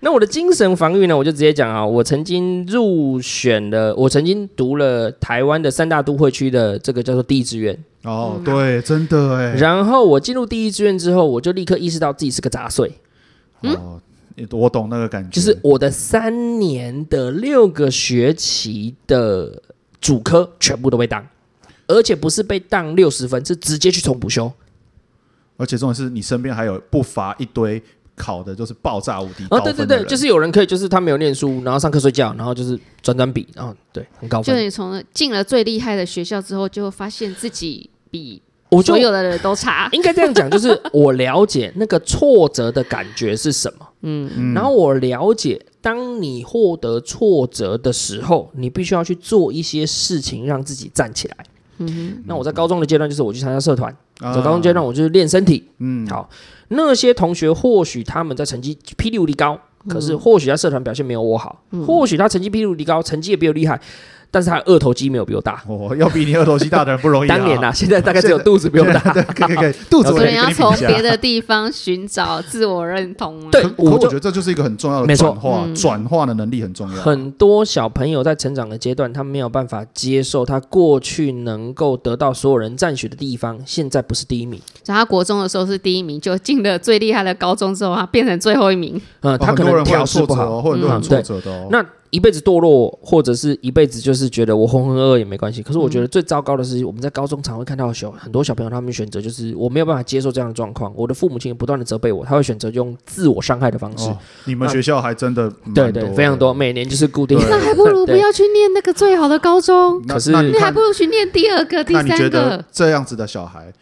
[0.00, 1.14] 那我的精神防御呢？
[1.14, 7.78] 我就直接讲啊，我曾经入选了，我曾经读了台湾的三大都会区的这个叫做第一志愿。
[8.04, 9.54] 哦，对，真的哎。
[9.56, 12.90] 然后我进入第一志愿之后，我就立刻意识到自己是个杂碎。
[13.60, 14.00] 哦，
[14.52, 19.62] 我懂那个感觉，就是我的三年的六个学期的
[20.00, 21.22] 主科全部都被当。
[21.88, 24.52] 而且不是被当六十分，是直接去重补修。
[25.56, 27.82] 而且重点是你身边还有不乏一堆
[28.14, 34.54] 考的，就是爆炸无敌哦，对对对，就是有人可以，就是他没有念书，然后上课睡觉，然后就是转转笔，然后对很高分。
[34.54, 39.88] 就你从进了最厉害的学校之后，就会发现自己比我所有的人都差。
[39.94, 51.36] 应该这样讲，就是我了解那个挫折的感觉是什么，嗯，然后我了解当你获得挫折的时候，你必须要去做一些事情，让自己站起来。
[51.78, 52.22] 嗯哼。
[52.26, 55.68] 那我在高中的阶段，就是我去参加社团；在、嗯、高中阶段，我就是练身体。
[55.78, 56.06] 嗯。
[56.06, 56.28] 好，
[56.68, 63.80] 那些同学或许他们在成绩霹雳无敌高，可是或许在社团表现没有我好，嗯、或许他成绩霹雳无敌高，成绩也比我厉害。
[64.30, 67.36] 但是他二头肌没有比我大，哦，要比你二头肌大的人不容易，啊。
[67.36, 69.12] 当年啊，现在大概只有肚子比我大。
[69.12, 70.18] 对，可以可以，肚子 可以。
[70.18, 73.50] 所以要从别的地方寻找自我认同。
[73.50, 77.02] 对，我我觉得这就是一个很重要的转化，转化的能力很重要。
[77.02, 84.60] 很多小朋友在成长的阶段，他没有办法接受他过去能够得到所有人赞许的地方，现在不是第一名。
[84.82, 89.00] 在他国中的时候是第一名，就进了最厉害的高中之后，他变成最后一名。
[89.22, 91.66] 嗯，他可能调适不好，或者很挫折的。
[91.70, 91.84] 那。
[92.10, 95.62] 一辈子堕落，或者是一辈子就是觉得我浑浑噩噩也没关系。
[95.62, 100.92] 可是我觉得最糟糕的是，我们在高中常会看到小很多小朋友，他们选择就是我没有办法接受这样的状况。
[100.96, 104.08] 我的父母亲也不断的责备我，他会选择用自我伤害的方式。
[104.08, 107.38] 哦、你们学校还真的对对非常多，每年就是固定。
[107.50, 110.00] 那还不如不要去念那个最好的高中。
[110.06, 112.08] 可是你还不如去念第二个、第三个。
[112.08, 113.72] 那你觉得这样子的小孩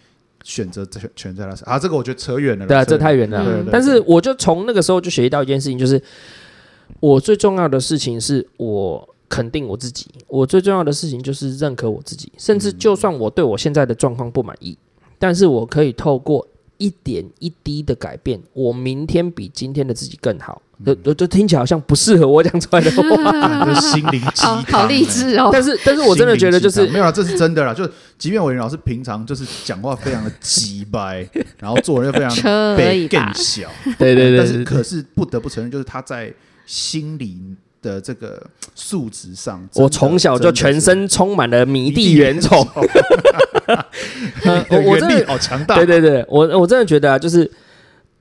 [0.42, 1.78] 选择全全在那啊？
[1.78, 2.66] 这个我觉得扯远了。
[2.66, 3.44] 对啊，这太远了。
[3.46, 6.02] 嗯、但是我就从那个时候就学习到一件事情，就是。
[7.00, 14.76] 我最重要的事情是我肯定我自己，我最重要的事情就是认可我自己，甚至就算我对我现在的状况不满意，
[15.18, 16.46] 但是我可以透过
[16.78, 20.62] 一点一滴的改变，我明天比今天的自己更好。
[21.02, 25.48] 就就听起来好像不适合我讲出来的话， 心灵鸡汤，好励志哦。
[25.50, 27.72] 但是但是我真的觉得就是没有啊，这是真的啦。
[27.72, 31.26] 就即便伟人老师平常就是讲话非常的直白，
[31.58, 36.30] 然后做人又非常的卑更小，对对对，但是可是不得不承认，就是他在。
[36.66, 37.38] 心理
[37.80, 42.66] 的这个素质上，我从小就全身充满了迷弟原虫，
[44.84, 45.76] 我真的好强大。
[45.76, 47.50] 对对对，我我真的觉得啊，就是。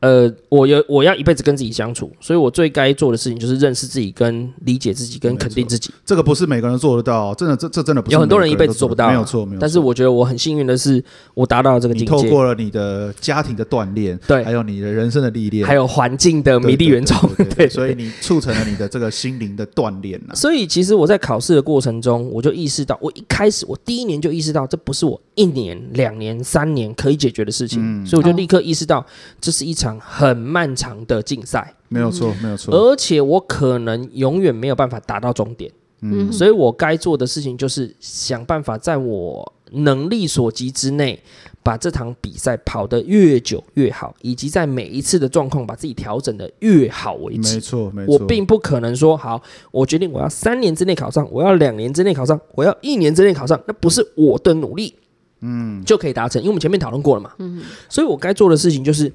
[0.01, 5.89] 呃，我有我要一辈子跟自己相处，所以我最该做的事情就是认识自己、跟理解自己、跟肯定自己。
[6.05, 9.61] 这个不是每个人做得到，真的，这这真的不是有很多人一辈子做不到，没有错，没有错。
[9.61, 11.03] 但是我觉得我很幸运的是，
[11.33, 12.11] 我达到了这个境界。
[12.11, 20.35] 透过了你的家庭的锻炼，对，还有你的人生的历练，还有环境的迷地原虫，对，所以你促成了你的这个心灵的锻炼啊。
[20.35, 29.03] 所以其实我在考试的过程中，我就意识到，我一开始我第一年就意识到，这不是我一年、两年、三年可以解决的事情，嗯、所以我就立刻意识到，
[29.41, 30.75] 这是一场很漫。
[30.75, 31.73] 长的竞赛。
[31.87, 35.71] 没有错，没有错，而且我可能永远没有办法达到终点，
[36.01, 41.17] 嗯，所以我该做的事情就是想办法在我能力所及之内，
[41.63, 47.55] 把这场比赛跑得越久越好，以及在每一次的状况把自己调整的越好为止。
[47.55, 54.95] 没错，没错，我并不可能说好，我决定我要三年之内考上，我要两年之内考上，我要一年之内考上，那不是我的努力，
[55.41, 59.13] 嗯，就可以达成，因为我们前面讨论过了嘛，嗯，所以我该做的事情就是。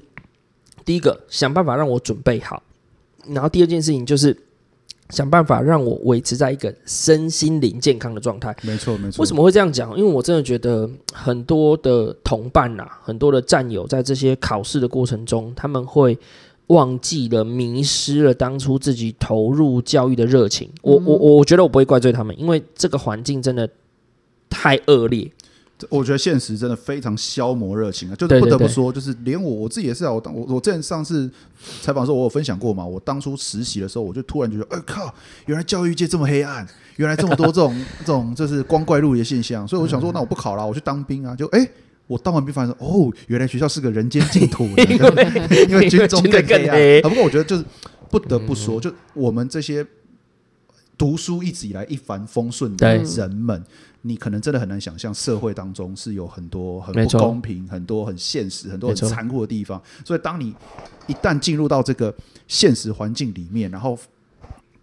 [0.85, 2.61] 第一个想办法让我准备好，
[3.27, 4.35] 然后第二件事情就是
[5.09, 8.55] 想办法让我维持在一个身心灵健康的状态。
[8.61, 9.21] 没错，没错。
[9.21, 9.97] 为什么会这样讲？
[9.97, 16.17] 因为我真的觉得很多的同伴呐、啊，很多的战友在这些考试的过程中，他们会
[16.67, 20.69] 忘记了、迷失了当初自己投入教育的热情。
[20.81, 23.69] 我、我、我觉得我不会怪罪他们，因为这个环境真的
[24.49, 25.29] 太恶劣。
[25.89, 28.15] 我觉得现实真的非常消磨热情啊！
[28.15, 30.11] 就是不得不说，就是连我我自己也是啊。
[30.11, 31.29] 我当我我之前上次
[31.81, 32.85] 采访的时候，我有分享过嘛。
[32.85, 35.13] 我当初实习的时候，我就突然觉得，哎靠，
[35.45, 36.67] 原来教育界这么黑暗，
[36.97, 39.67] 原来这么多这种这种就是光怪陆离的现象。
[39.67, 41.35] 所以我想说，那我不考了，我去当兵啊！
[41.35, 41.67] 就哎，
[42.07, 44.65] 我当完兵发现说，哦，原来学校是个人间净土，
[45.69, 47.01] 因为军中更黑暗。
[47.01, 47.63] 不过我觉得就是
[48.09, 49.85] 不得不说，就我们这些
[50.97, 53.63] 读书一直以来一帆风顺的人们。
[54.03, 59.81] 你可能真的很难想象，社会当中是有很多很不公平、很多很现实、很多很残酷的地方。
[60.05, 60.55] 所以，当你
[61.07, 62.13] 一旦进入到这个
[62.47, 63.97] 现实环境里面，然后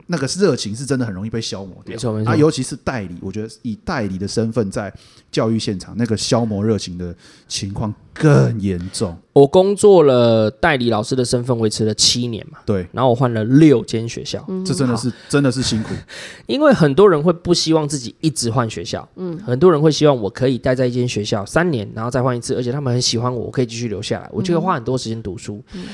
[0.08, 1.92] 那个热情是真的很容易被消磨掉。
[1.92, 2.32] 没错，没错。
[2.32, 4.92] 啊，尤其是代理，我觉得以代理的身份在
[5.30, 7.14] 教育现场，那个消磨热情的
[7.46, 9.16] 情况更严重。
[9.32, 15.90] 我工作了代理老师的身份维持了七年嘛，对，然后我换了六间学校，这真的是真的是辛苦，
[16.48, 25.84] 因为很多人会不希望自己一直换学校，嗯，很多人会希望我可以待在一间学校三年，然后再换一次，而且他们很喜欢我，我可以继续留下来，我就会花很多时间读书，嗯，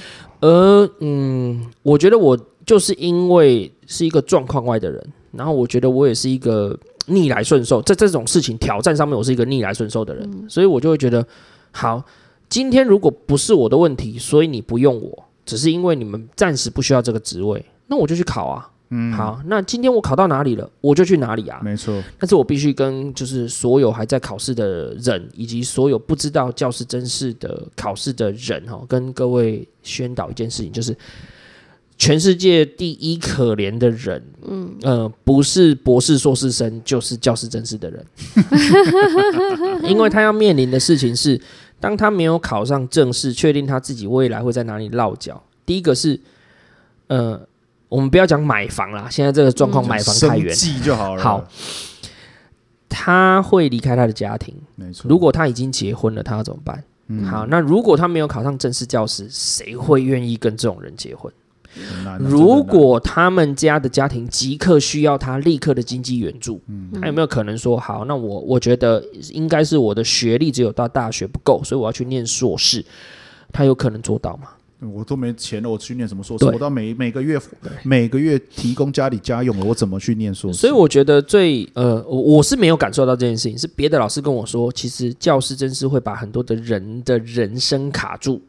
[0.40, 11.26] 而嗯，我觉得我就是因为是一个状况外的人，然后我觉得我也是一个逆来顺受，在这种事情挑战上面，我是一个逆来顺受的人，嗯，所以我就会觉得
[11.72, 12.02] 好。
[12.46, 18.70] 今天如果不是我的问题，所以你不用我，只是因为你们暂时不需要这个职位，那我就去考啊。
[18.90, 21.60] 嗯，好，那今天我考到哪里了，我就去哪里啊。
[21.64, 30.96] 没错，但是我必须跟就是所有还在考试的人，以及所有不知道教师真试的考试的人哈，跟各位宣导一件事情，就是
[31.96, 38.04] 全世界第一可怜的人，嗯呃，不是博士硕士生，就是教师正式的人，
[39.88, 41.40] 因为他要面临的事情是，
[41.78, 45.42] 当他没有考上正式，确定他自己未来会在哪里落脚。
[45.64, 46.18] 第一个是，
[47.06, 47.40] 呃，
[47.88, 51.22] 我们不要讲买房啦，现在这个状况买房太远，就好了。
[51.22, 51.46] 好，
[52.88, 55.08] 他会离开他的家庭，没错。
[55.08, 56.82] 如果他已经结婚了，他要怎么办？
[57.06, 61.32] 嗯、好，那如果他没有考上正式教师，谁会愿意跟这种人结婚？
[62.18, 68.04] 如果他们家的家庭即刻需要他立刻的经济援助，嗯，他有没有可能说好？
[68.04, 72.84] 那我我觉得应该是我的学历只有到大学不够，所以我要去念硕士。
[73.52, 74.48] 他有可能做到吗？
[74.92, 76.44] 我都没钱了，我去念什么硕士？
[76.44, 77.40] 我到每每个月
[77.84, 80.58] 每个月提供家里家用了，我怎么去念硕士？
[80.58, 88.42] 所以我觉得最呃，我我是没有感受到这件事情，是别的老师跟我说，其实教师真是会把很多的人的人生卡住，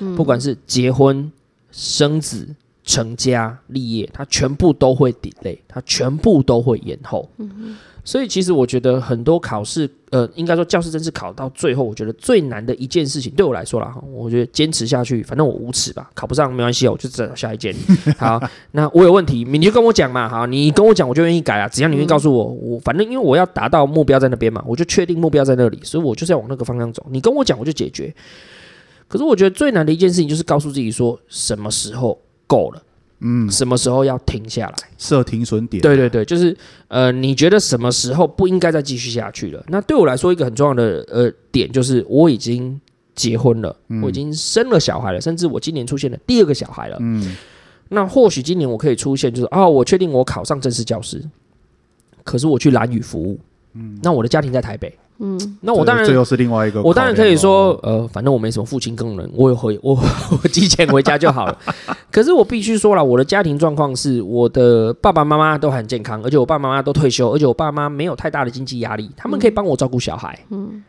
[0.00, 1.30] 嗯，不管是结婚。
[1.70, 2.48] 生子、
[2.84, 7.28] 成家、立业，他全部都会 delay，他全部都会延后。
[8.04, 17.74] 所以其实我觉得很多考试，呃，应该说教师真是考到最后，我觉得最难的一件事情，对我来说啦，我觉得坚持下去，反正我无耻吧，考不上没关系，我就找下一件。
[18.16, 20.26] 好，那我有问题，你就跟我讲嘛。
[20.26, 21.68] 好，你跟我讲，我就愿意改啊。
[21.68, 27.04] 只要你愿意告诉我，我反正因为我要达到目标在那边嘛，我就确定目标在那里，所以我就是要往那个方向走。
[27.10, 28.14] 你跟我讲，我就解决。
[29.08, 32.82] 可是我觉得最难的一件事情就是告诉自己说什么时候够了，
[33.20, 35.80] 嗯，什么时候要停下来，设停损点。
[35.80, 36.54] 对对对，就是
[36.88, 39.64] 呃，你觉得什么时候不应该再继续下去了？
[39.68, 42.78] 那对我来说，一个很重要的呃点就是我已经
[43.14, 47.34] 结婚了，嗯，我已经生了小孩了，甚至我今年出现了第二个小孩了，嗯，
[47.88, 51.24] 那或许今年我可以出现，就是哦，我确定我考上正式教师，
[52.24, 53.38] 可是我去蓝屿服务，
[53.72, 54.94] 嗯，那我的家庭在台北。
[55.20, 56.80] 嗯，那我当然，这又是另外一个。
[56.82, 59.94] 我当然可以说，呃，反正我没什么父亲功能，我有回我
[60.42, 61.58] 我寄钱回家就好了。
[62.10, 70.38] 可是我必须说了，我的家庭状况是，我的爸爸妈妈都很健康，而且我爸爸妈妈都退休，而且我爸妈没有太大的经济压力，他们可以帮我照顾小孩。
[70.50, 70.82] 嗯，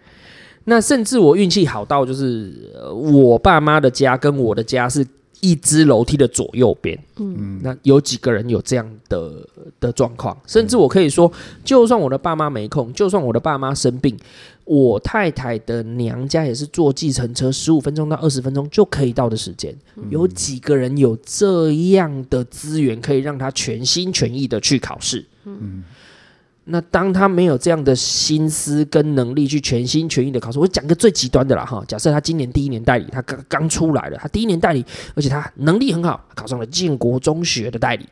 [0.65, 2.53] 那甚至我运气好到，就是
[2.93, 5.05] 我爸妈的家跟我的家是。
[5.41, 9.47] 一只楼梯的左右边，嗯，那有几个人有这样的
[9.79, 10.37] 的状况？
[10.45, 11.31] 甚至我可以说，
[11.63, 14.17] 就算我的爸妈没空，就算我的爸妈生病，
[14.65, 19.75] 我太太的娘家也是坐计程车十五分钟到二十分钟就可以到的时间。
[20.09, 25.25] 有几个人有这样的资源，可以让他全心全意的去考试？
[25.45, 25.83] 嗯。
[26.71, 31.83] 那当他没有这样的心思跟能力去全心全意的考试，我讲个最极端的啦哈。
[31.87, 38.07] 假设他今年第一年代理，他刚刚出来了，他第一年代理，而且他能力很好，考上了建国中学的代理。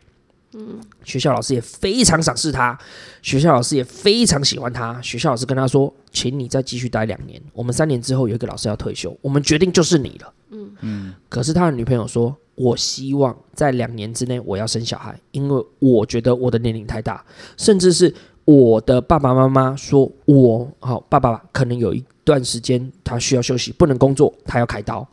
[0.54, 2.76] 嗯，学校老师也非常赏识他，
[3.22, 5.00] 学校老师也非常喜欢他。
[5.04, 11.14] 学校老师跟他说：“请你再继续待两年，我们三年之后有一个老师要退休，我们决定就是你了。”嗯嗯。
[11.30, 17.24] 可是他的女朋友说：“我希望在两年之内我要生小孩，因为我觉得我的年龄太大，
[17.56, 18.12] 甚至是。”
[18.48, 20.34] 我的爸爸妈妈说我
[20.64, 25.06] ：“我好，爸爸可能有一段时间他需要休息，不能工作，他要开刀。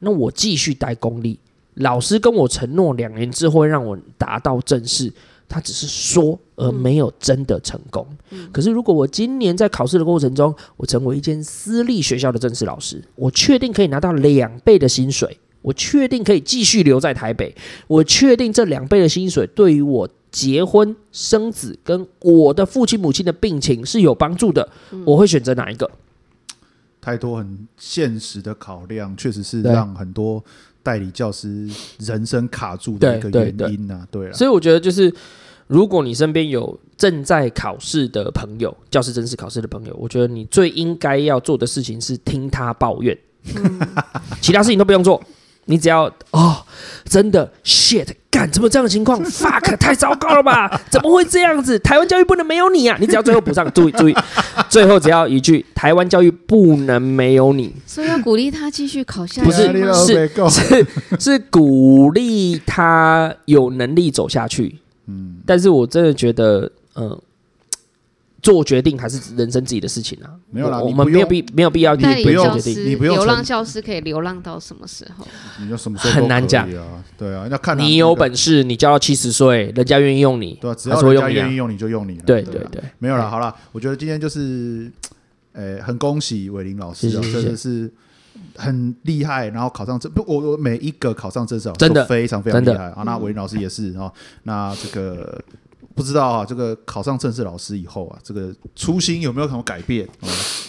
[0.00, 1.38] 那我继续待公立。
[1.76, 5.10] 老师跟我承诺两年之后会让我达到正式，
[5.48, 8.06] 他只是说而没有真的成功。
[8.32, 17.56] 嗯、可是如果我今年在考试的过程中，我成为一间私立学校的正式老师，我确定可以拿到两倍的薪水，我确定可以继续留在台北，
[17.86, 20.06] 我确定这两倍的薪水对于我。”
[20.38, 25.90] 结婚生子跟我的父亲母亲的病情是有帮助的，嗯、我会选择哪一个？
[27.00, 30.44] 太多很现实的考量，确实是让很多
[30.80, 31.68] 代理教师
[31.98, 34.06] 人生卡住的一个原因啊。
[34.12, 35.12] 对了，所以我觉得就是，
[35.66, 43.18] 如果你身边有正在考试的朋友，教师甄试考试的朋友，我觉得你最应该要做的事情是听他抱怨，
[43.56, 43.80] 嗯、
[44.40, 45.20] 其他事情都不用做。
[45.68, 46.56] 你只要哦，
[47.04, 49.22] 真的 shit，干怎么这样的情况？
[49.28, 50.80] fuck，太糟糕了吧？
[50.90, 51.78] 怎么会这样子？
[51.78, 52.96] 台湾教育不能没有你啊！
[52.98, 54.14] 你只要最后补上，注意注意，
[54.70, 57.74] 最后只要一句：台湾教育不能没有你。
[57.86, 59.46] 所以要鼓励他继续考下去。
[59.46, 60.86] 不是是是
[61.20, 64.78] 是鼓励他有能力走下去。
[65.06, 67.22] 嗯，但是我真的觉得，嗯、呃。
[68.40, 75.26] 做决定还是人生自己的事情啊，没有啦，我们没有必没有必要去不用决定，你不用流浪教师可以流浪到什么时候？
[75.60, 76.64] 你就什么时候很难讲。
[76.74, 84.88] 啊，对啊，要看你有本事，你教到七十岁，人家愿意用你，对，啊只要人家愿意用你就用你，对对对，没有了，好了，我觉得今天就是，
[85.52, 87.92] 呃，很恭喜伟林老师，真的是
[88.54, 92.04] 很厉害，然后考上这不，我我每一个考上这首真的。
[92.06, 92.84] 非常非常厉害。
[92.90, 94.12] 啊，那伟霖老师也是啊，
[94.44, 95.42] 那这个。
[95.98, 100.08] 不知道啊，这个考上正式老师以后啊，这个初心有没有什么改变？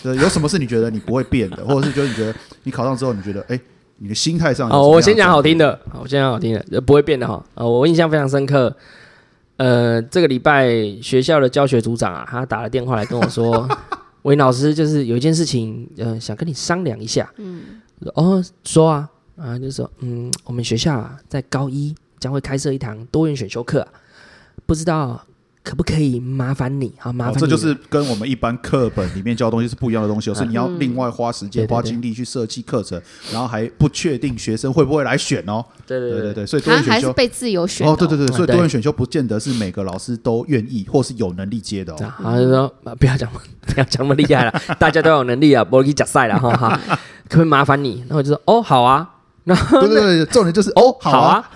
[0.04, 3.60] 嗯，有什么是你觉得你不会变的，或者是觉得你觉得你考上之后，你觉得哎，
[4.00, 7.46] 你的心态上哦，我先讲好听的，好，我先讲好听的，不会变的哈。
[7.54, 8.76] 呃，我印象非常深刻。
[9.58, 10.70] 呃，这个礼拜
[11.02, 13.68] 学校的教学组长啊，他打了电话来跟我说，
[14.24, 17.30] 韦老师就是有一件事情，呃，想跟你商量一下。
[17.38, 17.62] 嗯，
[18.16, 23.86] 哦，说啊，啊，就说，嗯，我们学校啊，在高一将会开设一堂多元选修课，
[24.70, 25.20] 不知道。
[25.62, 26.92] 可不可以麻烦你？
[26.98, 27.38] 好，麻烦、哦。
[27.38, 35.64] 这就是跟我们一般课本里面教的东西是不一样的东西，是你要另外花时间、嗯、花精力去设计课程，对对对，然后还不确定学生会不会来选哦。
[35.86, 37.96] 对对对对，对所以多元选修还是被自由选哦。
[37.96, 43.30] 对对对，所以多元选修不见得是每个老师都愿意或是有能力接的好，就说不要讲，
[43.68, 46.80] 不要讲那么厉害了， 大家都有能力啊，不会给讲赛了哈哈。
[47.30, 48.04] 可不可以麻烦你？
[48.08, 49.08] 然后就说哦，好啊。
[49.44, 51.50] 然后对对对，重点就是哦，好啊，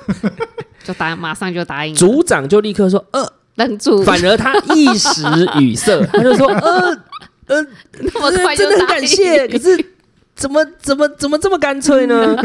[0.83, 1.95] 就答，马上就答应。
[1.95, 3.27] 组长就立刻说呃。
[3.55, 5.21] 愣住，反而他一时
[5.59, 6.89] 语塞， 他就说：“呃
[7.45, 7.63] 呃，
[7.99, 9.77] 那么快真的很感谢，可是
[10.33, 12.35] 怎么怎么怎么这么干脆呢？”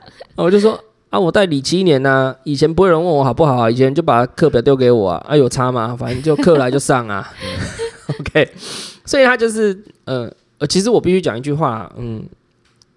[0.36, 0.78] 我就说
[1.10, 5.96] ：“啊，我代理七年呢、啊，以前不会有人问我好不好，以前就把课表丢给我啊，啊有差吗？
[5.98, 7.28] 反正就课来就上啊。
[8.20, 8.48] ”OK，
[9.04, 12.22] 所以他就是呃呃，其实我必须讲一句话，嗯，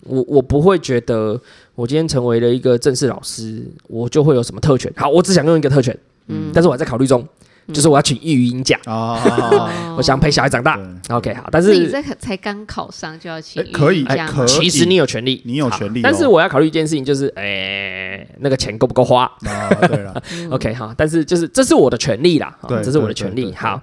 [0.03, 1.41] 我我不会觉得
[1.81, 4.93] 我今天成为了一个正式老师，我就会有什么特权。
[4.95, 5.97] 好，我只想用一个特权。
[6.27, 7.27] 嗯，但是我还在考虑中，
[7.65, 9.67] 嗯、就是我要请育婴假啊，
[9.97, 10.79] 我想陪小孩长大。
[11.09, 16.03] OK，好，但是你这才刚考上就要请育婴假、欸，可以，其实你有权利，你有权利、哦。
[16.03, 19.23] 但是我要考虑一件事情，就是哎、欸，那个钱够不够花？
[19.23, 23.51] 啊，对了， OK，好，但是就是这是我的权利啦，对，这是我的权利。
[23.55, 23.81] 好，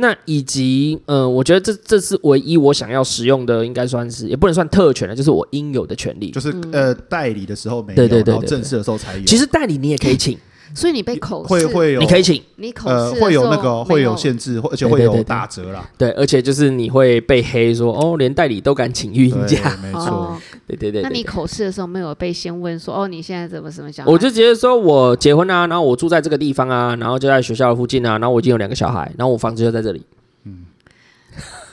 [0.00, 6.30] 那以及呃，我觉得这这是唯一我想要使用的，应该算是也不能算特权了，就是我应有的权利。
[6.30, 9.24] 就是呃，代理的时候没有，对对对，然后正式的时候才有。
[9.24, 10.38] 其实代理你也可以请。
[10.74, 15.88] 所以你被口试会会有，你可以请你口试、呃、会有那个会有限制，而且会有打折啦。
[15.96, 20.40] 对，而且就是你会被黑说哦，连代理都敢请育婴假，没错、哦。
[20.66, 21.02] 对对对，对。
[21.02, 24.06] 那你口试的时候没有被先问说哦，你现在怎么怎么想？
[24.06, 30.02] 我就直接说我结婚啊，然后我住在这个地方啊，然后就在学校的附近啊，然后我已经有两个小孩，然后我房子就在这里。
[30.44, 30.64] 嗯。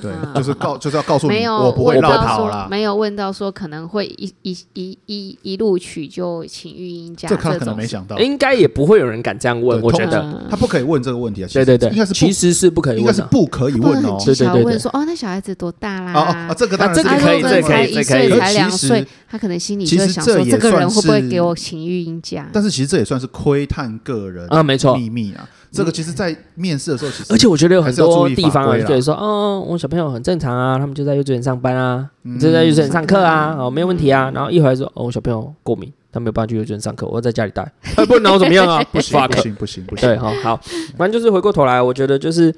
[0.01, 2.67] 对，就是告就是要告诉你，我不会绕跑了。
[2.69, 9.81] 没有问到说可能会一一一一一录取就请育婴假，这他可能没想到，应该也不会有人敢这样问。
[9.81, 11.49] 我觉得他不可以问这个问题啊。
[11.53, 14.17] 对对对，应该是其实是不可以问，应该是不可以问哦。
[14.25, 16.47] 对对对，问说哦，那小孩子多大啦？
[16.49, 22.49] 哦这个当然这个可以，这个可以，一岁才两岁，他可能心里就想说，这个人会不会给我请育婴假？
[22.51, 25.47] 但是其实这也算是窥探个人啊，没错，秘密啊。
[25.75, 34.31] 这个其实，在面试的时候，其实而且我觉得有很多地方啊，对说，哦，我小朋友很正常啊，他们就在幼稚园上班啊，嗯、就在幼稚园上课啊，哦，没有问题啊。
[34.33, 37.61] 然后一回来说，哦，我小朋友过敏，他没有办法去幼稚园上课，我要在家里带，
[37.95, 38.81] 哎，不然我怎么样啊？
[38.91, 40.07] 不行不行不行不行。
[40.07, 40.59] 对，好好，
[40.97, 42.49] 反正就是回过头来，我觉得就是，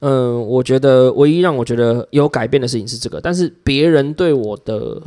[0.00, 5.00] 嗯、呃，我觉得唯一让我觉得有改变的事情是这个，但是别人对我的。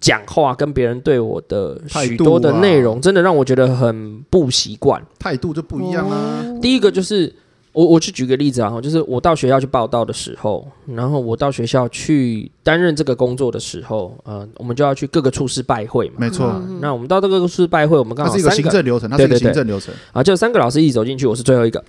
[0.00, 5.02] 讲话跟别人对我的许多的内容，真的让我觉得很不习惯。
[5.18, 6.44] 态度就不一样啊。
[6.60, 7.34] 第一个就是
[7.72, 16.16] 我，我去举个例子啊，就是我到学校去报道的时候，然后我到学校去担任这个工作的时候，呃，我们就要去各个处室拜会嘛。
[16.18, 16.62] 没错。
[16.80, 21.82] 那我们到这个处室拜会，我们刚好三个，是一个行政流程，它是一个行政流程啊，就三个老师一起走进去，我是最后一个。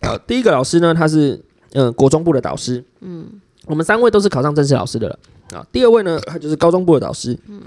[0.00, 1.34] 呃，第一个老师呢，他是
[1.72, 2.82] 嗯、呃、国中部的导师。
[3.00, 3.26] 嗯，
[3.66, 5.18] 我们三位都是考上正式老师的了。
[5.54, 7.38] 啊，第二位呢，他就是高中部的导师。
[7.48, 7.60] 嗯，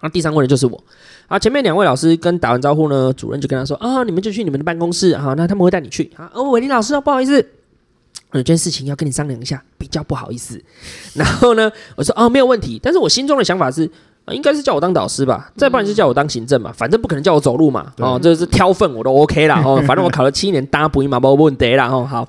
[0.00, 0.82] 那，第三位呢就是我。
[1.26, 5.10] 啊，前面两位老师跟打完招呼呢，主任就跟他说：“啊，你们就去你们的办公室。
[5.10, 6.10] 啊，那他们会带你去。
[6.16, 7.44] 啊，哦，伟林老师哦，不好意思，
[8.32, 10.62] 有件事情要跟你商量一下，比较不好意思。
[11.14, 12.78] 然后呢，我说：哦，没有问题。
[12.82, 13.90] 但是我心中的想法是。”
[14.24, 17.92] 啊，应该是叫我当导师吧，再不然就叫我当行政嘛，反正不可能叫我走路嘛。
[17.98, 19.62] 哦，这是挑粪我都 OK 啦。
[19.62, 21.88] 哦，反正我考了七年，大不一嘛，没问题啦。
[21.88, 22.26] 哦，好，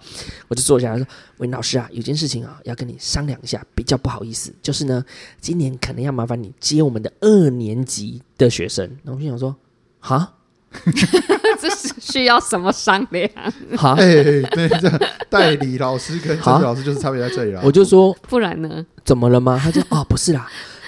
[0.49, 1.07] 我就坐下来说
[1.39, 5.01] ：“文老师啊，有件事情啊，要跟你商量一下，比较不好意思，就是呢，
[5.39, 9.55] 今年可能要麻烦你接我们的二年级的学生。”然后我心想说
[10.01, 10.33] ：“哈，
[11.61, 13.29] 这是需要什么商量？
[13.77, 18.85] 哈，哎，对，这代理老师跟正式老师就是差别在这里了。”我就说：“不然呢？
[19.05, 20.45] 怎么了吗？”他就：“哦，不是啦。”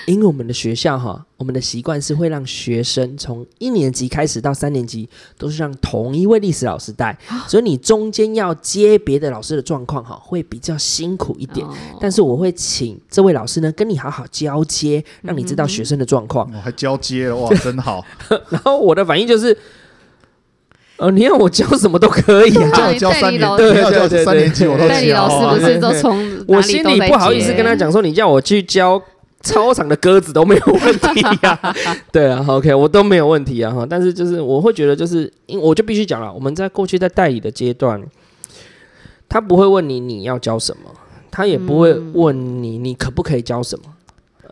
[0.07, 11.67] 因为我们的学校哈，我们的习惯是会让学生从一年级开始到三年级都是让同一位历史老师带，所以你中间要接别的老师的状况哈，会比较辛苦一点。
[11.99, 16.49] 但是我会请这位老师呢跟你好好交接，让你知道学生的状况。
[16.55, 18.01] 我还交接了哇， 真好。
[18.47, 19.57] 然后我的反应就是，
[20.95, 24.87] 呃，你要我教什么都可以啊， 叫我教三年，对对对，三年级我都教。
[24.87, 29.03] 代理老师不是都从我心里不好意思跟他讲说，你叫我去教。
[29.41, 31.75] 操场的鸽子都没有问题呀、啊，
[32.11, 33.85] 对啊，OK，我都没有问题啊哈。
[33.89, 38.03] 但是就是我会觉得，就是因我就必须讲了，我们在过去在代理的阶段，
[39.29, 40.91] 他不会问你你要教什么，
[41.31, 43.85] 他也不会问你你可不可以教什么，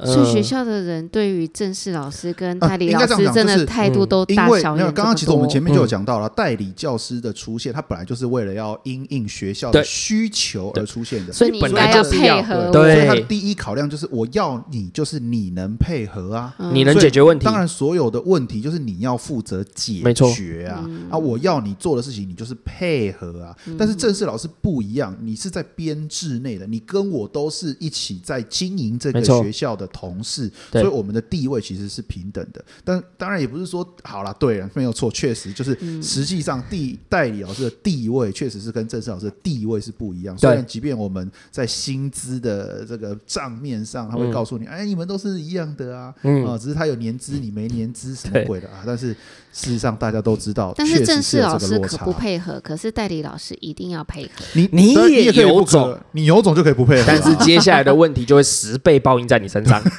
[0.04, 12.72] 所以学校的人对于正式老师跟代理老师真的态度都大小、嗯、因为没有刚刚其实我们前面就有讲到了，嗯、代理教师的出现，他本来就是为了要因应学校的需求而出现的，所以你本来要配合。
[12.72, 17.46] 对，所以他的第一考量就是我要你，就是你能配合啊，嗯、你能解决问题。
[17.46, 20.84] 当然，所有的问题就是你要负责解决啊。
[20.88, 23.56] 嗯、啊，我要你做的事情，你就是配合啊。
[23.68, 30.52] 嗯、但是正式老师不一样，你是在编制内的，你跟我都是一起在经营这个学校的同事。
[30.72, 40.38] 所以我们的地位其实是平等的，但当然也不是说好了，对了，没有错，确实就是实际上地代理老师的地位确实是跟正式老师的地位是不一样。
[40.38, 46.14] 虽然即便我们在薪资的这个账面上，他会告诉你，哎，你们都是一样的啊，
[46.46, 48.84] 啊，只是他有年资，你没年资，什么鬼的啊？
[48.86, 49.16] 但是
[49.56, 54.30] 事实上大家都知道，但是正式老师可不配合，可是代理老师一定要配合。
[54.52, 59.82] 你你也有种，你有种就可以不配合，但是接下来的问题就会十倍报应在你身上。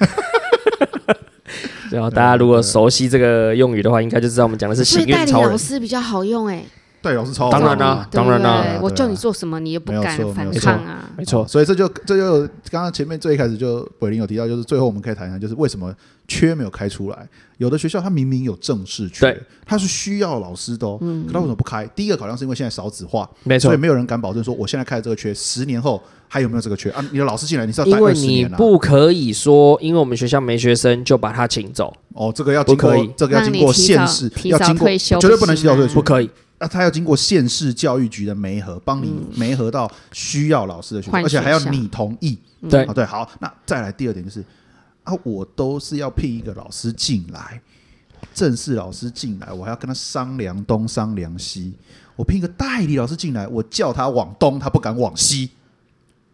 [1.91, 5.27] 然后大家如果熟悉这个用语的话，应该就知道我们讲的是行运超人。
[5.27, 6.63] 代理老师比较好用哎，
[7.07, 11.47] 代理老师超好当然啦，当然啦，我叫你做什么你也不敢反抗啊，没错。
[11.47, 12.41] 所以这就这就
[12.71, 15.95] 刚刚前面最一开始就伟林有提到，就是最后我们可以谈一下，就是为什么
[16.27, 17.29] 缺没有开出来。
[17.59, 21.87] 有的学校它明明有正式缺，它是需要老师的哦，可他为什么不开？
[21.95, 26.03] 第一个考量是因为现在少子化，没错，所以没有人敢保证说我现在开的这个缺，十年后。
[26.29, 27.03] 还有没有这个缺啊？
[27.13, 28.33] 你的老师进来，你是要带二十年啊？
[28.33, 32.33] 因为你不可以说，因为我们学校没学生就把他请走哦。
[32.35, 36.29] 这个要经过，这个要经过县市，要经过，绝对不能提早退出，不可以。
[36.59, 42.39] 那他要经过县市教育局的媒合，帮你媒合到需要老师的学校，而且还要你同意。
[42.69, 43.31] 对啊，对，好。
[43.41, 44.43] 那再来第二点就是
[45.05, 47.61] 啊，我都是要聘一个老师进来，
[48.35, 51.75] 正式老师进来，我还要跟他商量东商量西。
[52.17, 55.51] 我聘一个代理老师进来，我叫他往东，他不敢往西。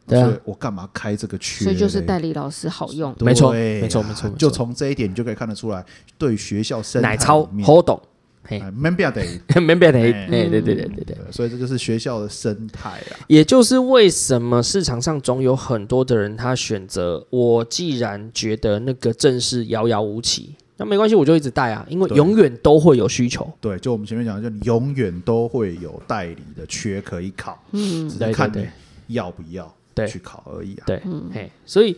[0.07, 1.65] 对啊，我干嘛开这个缺？
[1.65, 4.31] 所以就是代理老师好用，没错，没错，没错。
[4.31, 5.85] 就从这一点，你就可以看得出来，
[6.17, 8.01] 对学校生态奶超好懂，
[8.45, 9.23] 嘿，没必要得，
[9.61, 11.17] 没必要得，哎，对对对对对。
[11.31, 13.17] 所以这就是学校的生态啊。
[13.29, 23.49] 也就是为什么市场上总有很多的人，他选择我既然觉得那个正式遥遥无期，那没关系，我就一直带啊，因为永远都会有需求。
[23.61, 28.67] 对，就我们前面讲的，就你永远都会有代理的缺可以考，嗯，只是看你
[29.15, 29.73] 要不要。
[29.95, 30.85] 对，去考而已啊。
[30.87, 31.95] 对，嗯，嘿，所以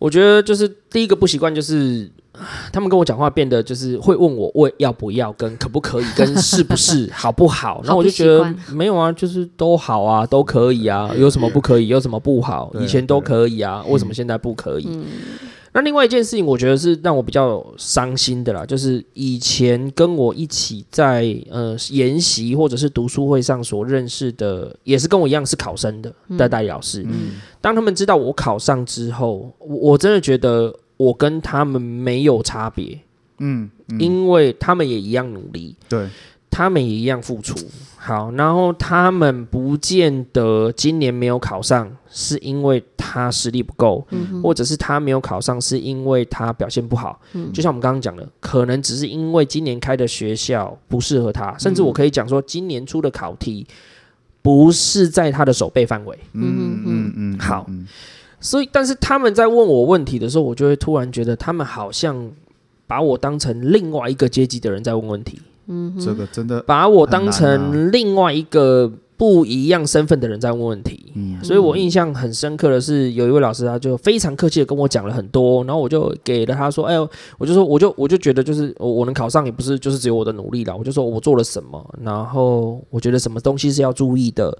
[0.00, 2.10] 我觉得就是第一个不习惯，就是
[2.72, 7.82] 他们跟我讲话变得就是会问我问要不要，跟可不可以，跟是不是 好不好。
[7.84, 12.72] 然后我就觉得没有啊，就是都好啊，都可以啊，有什么不可以，有什么不好？
[12.80, 14.88] 以前都可以啊，为什么现在不可以？
[15.72, 27.04] 那另外一件事情，我觉得是让我比较伤心的啦，就是以前跟我一起在呃研习或者是读书会上所认识的，也是跟我一样是考生的代代老师。
[27.08, 32.98] 嗯，当他们知道我考上之后，我我真的觉得我跟他们没有差别。
[33.38, 35.76] 嗯，嗯，因为他们也一样努力。
[35.88, 36.08] 对。
[36.50, 37.54] 他们也一样付出
[37.96, 47.20] 好，然后他们不见得今年没有考上，是因为他实力不够，嗯、或者是他没有考上，是因为他表现不好。
[47.34, 53.66] 嗯、就像我们刚刚讲的，可能只是因为今年开的学校不适合他，甚至我可以讲说，今年出的考题
[54.40, 56.18] 不是在他的手背范围。
[56.32, 57.66] 嗯嗯嗯，好，
[58.40, 62.30] 所以但是他们在问我问题的时候，我就会突然觉得，他们好像
[62.86, 65.38] 把我当成另外一个阶级的人在问问题。
[65.70, 77.08] 嗯，这个真的把我当成另外一个不一样身份的人在问问题，嗯，所以我印象很深刻的是，有一位老师他就非常客气的跟我讲了很多，然后我就给了他说，哎呦，
[77.38, 84.56] 我就说，我就我就觉得就是我我能考上也不是就是只有我的努力了，我就说我做了什么，然后我觉得什么东西是要注意的。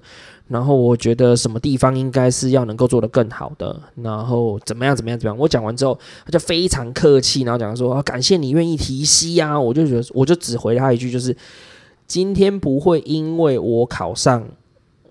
[0.50, 5.38] 然后我觉得什么地方应该是要能够做得更好的，然后怎么样怎么样怎么样。
[5.38, 11.36] 我讲完之后，他就非常客气，然后讲说啊：“感谢你愿意提息啊。”我就觉得，我就只回他一句，就是
[12.08, 14.44] 今天不会因为我考上，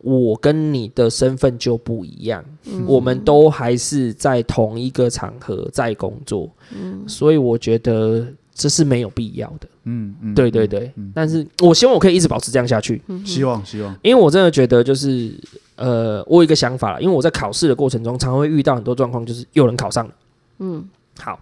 [0.01, 8.27] 我跟你的身份就不一样，嗯、我们都还是在同一个场合在工作，嗯、所以我觉得。
[8.51, 11.05] 这是没有必要的，嗯嗯，对对对，嗯。
[11.05, 15.33] 嗯、但是我希望我可以一直保持这样下去，嗯、希望希望，因为我真的觉得就是，
[15.75, 20.13] 呃，我有一个想法，因为我在考试的过程中，常会遇到很多状况，就是有人考上了，
[20.59, 20.87] 嗯，
[21.19, 21.39] 好，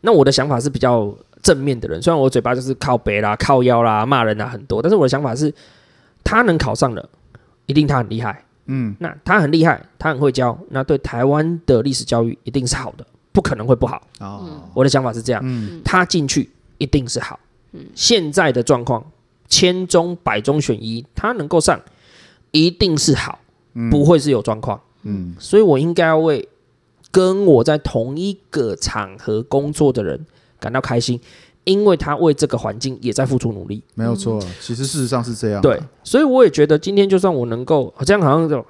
[0.00, 5.52] 那我的想法是比较正面的人，虽然我嘴巴就是靠北啦、靠腰啦、骂人啦很多，但是我的想法是，
[6.22, 7.08] 他能考上了，
[7.66, 16.48] 一定他很厉害，嗯，那他很厉害，他很会教，那对台湾的历史教育一定是好的，不可能会不好，哦，我的想法是这样，嗯，他进去。
[16.80, 17.36] 一定是好。
[17.94, 19.04] 现在的状况，
[19.48, 21.80] 千中百中选一，他能够上，
[22.50, 23.38] 一定是好，
[23.90, 24.80] 不会是有状况。
[25.02, 26.48] 嗯，所以我应该要为
[27.10, 30.26] 跟我在同一个场合工作的人
[30.60, 31.18] 感到开心，
[31.64, 33.82] 因为他为这个环境也在付出努力。
[33.94, 35.62] 没有错，其实事实上是这样。
[35.62, 38.64] 对，所以我也觉得今天就算我能够这样，好像就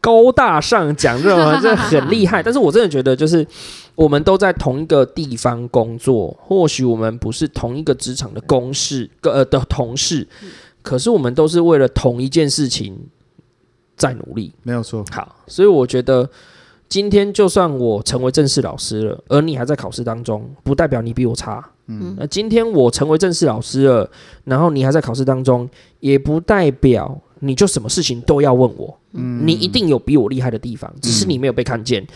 [0.00, 2.42] 高大上讲这种， 这很厉害。
[2.42, 3.46] 但是我真的觉得，就是
[3.94, 10.26] 我们都在同一个地方工作，或许我们不是同一个职场的公事呃的同事，
[10.82, 12.96] 可是我们都是为了同一件事情
[13.96, 14.52] 在努力。
[14.62, 15.04] 没有错。
[15.10, 16.28] 好，所以我觉得。
[16.88, 21.66] 今天就算我成为正式老师了，而你还在考试当中，不代表你比我差。
[21.86, 24.10] 嗯，那今天我成为正式老师了，
[24.44, 25.66] 然后你还在考试当中，
[26.00, 28.98] 也不代表你就什么事情都要问我。
[29.12, 32.06] 嗯，你一定有比我厉害的地方，只是你没有被看见，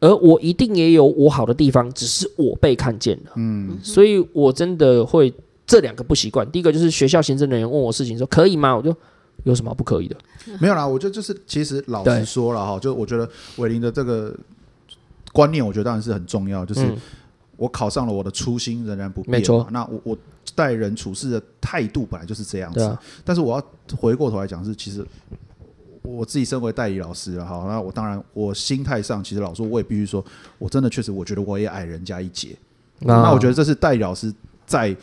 [0.00, 3.32] 而我一定也有我好的地方，只是我被看见了。
[3.36, 5.32] 嗯，所以我真的会
[5.66, 6.50] 这两个不习惯。
[6.50, 8.76] 第一个就是学校行政人员问我事情说可以吗？
[8.76, 8.96] 我就。
[9.44, 10.16] 有什么不可以的？
[10.58, 13.28] 没有啦，我觉得就是，其实老实说了哈，就我觉得
[13.58, 14.34] 伟林的这个
[15.30, 16.64] 观念，我觉得当然是很重要。
[16.64, 16.80] 就是
[17.56, 19.30] 我考上了，我的初心仍然不变。
[19.30, 19.64] 没错。
[19.70, 20.18] 那我我
[20.56, 22.98] 待人处事的态度本来就是这样子。
[23.24, 25.06] 但是我要回过头来讲，是其实
[26.02, 30.24] 我自己身为代理老师了哈，那我当然我心态上，其实老实说，我也必须说，
[30.58, 32.56] 我真的确实，我觉得我也矮人家一截。
[32.98, 34.34] 那我觉得这是代理老师
[34.66, 34.96] 在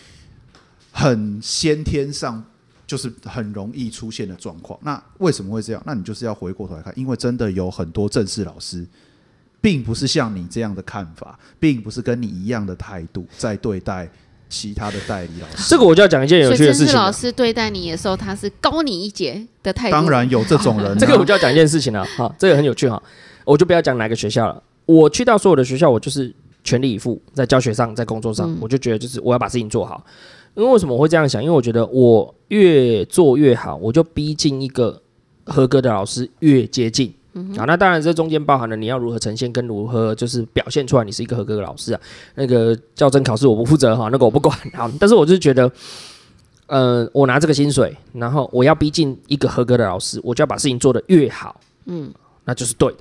[0.92, 2.44] 很先天上。
[2.86, 4.78] 就是很容易出现的状况。
[4.84, 5.82] 那为什么会这样？
[5.86, 8.86] 那你就是要回过头来看，因为真的有很多正式老师，
[9.62, 14.08] 并不是像你这样的看法，并不是跟你一样的态度在对待
[14.54, 15.68] 其他的代理老师。
[15.68, 16.86] 这个我就要讲一件有趣的事情。
[16.86, 19.92] 正式老师对待你的时候，他是高你一截的态度。
[19.92, 20.96] 当然有这种人啊。
[21.00, 22.06] 这个我就要讲一件事情了。
[22.16, 23.02] 好，这个很有趣哈。
[23.46, 24.62] 我就不要讲哪个学校了。
[24.86, 26.32] 我去到所有的学校，我就是
[26.64, 30.06] 全力以赴，在教学上，在工作上，嗯，我就觉得就是我要把事情做好。
[30.56, 31.44] 因为为什么我会这样想？
[31.44, 35.02] 因为我觉得我越做越好，我就逼近一个
[35.46, 37.12] 合格的老师越接近。
[37.34, 42.00] 嗯、啊，那当然这中间包含了你要如何呈现，跟如何就是表现出来你是一个合格的老师啊。
[42.36, 44.56] 那个教甄考试我不负责哈，那个我不管。
[44.74, 45.72] 好，但是我就是觉得，
[46.68, 51.60] 呃，我拿这个薪水，然后我要逼近一个合格的老师，我就要把事情做得越好。
[51.86, 52.14] 嗯，
[52.46, 53.00] 那就是对的。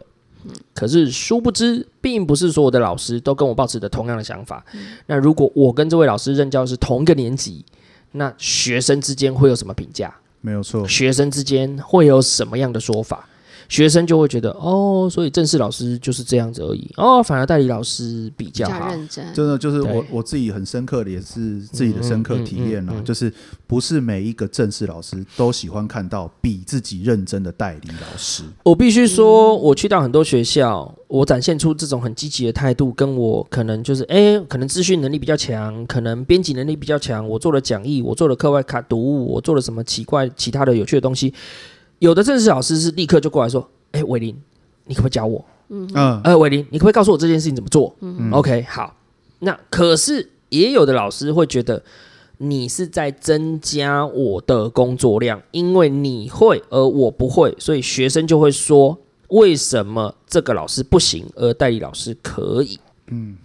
[0.74, 4.64] 可是殊不知，并不是所有的老师都跟我抱持着同样的想法。
[4.74, 4.94] 嗯。
[5.06, 7.64] 那如果我跟这位老师任教是同一个年级，
[8.12, 10.12] 那学生之间会有什么评价？
[10.40, 13.28] 没有错，学生之间会有什么样的说法？
[13.72, 19.32] 学生就会觉得哦，所以正式老师就是这样子而已哦，反而代理老师比较好，较认真。
[19.32, 23.32] 真的就是我我自己很深刻的也是自己的深刻体验了，就是
[23.66, 28.42] 不是每一个正式老师都喜欢看到比自己认真的代理老师。
[28.62, 41.32] 我必须说，我去到很多学校，我展现出这种很积极的态度，跟我可能就是哎，可能资讯能力比较强，可能编辑能力比较强，我做了讲义，我做了课外卡读物，我做了什么奇怪其他的有趣的东西。
[42.02, 43.60] 有的正式老师是立刻就过来说
[43.92, 44.36] ：“哎、欸，伟林，
[44.86, 45.44] 你可不可以教我？
[45.68, 47.94] 嗯嗯，呃，伟林，你可不可以告诉我这件事情怎么做？
[48.00, 48.96] 嗯，OK，好。
[49.38, 51.80] 那可是也有的老师会觉得
[52.38, 58.98] 你是在增加我的工作量，因为你会而我不会，所以学生就会说：
[59.28, 62.80] 为什么这个老师不行，而代理老师可以？
[63.06, 63.36] 嗯，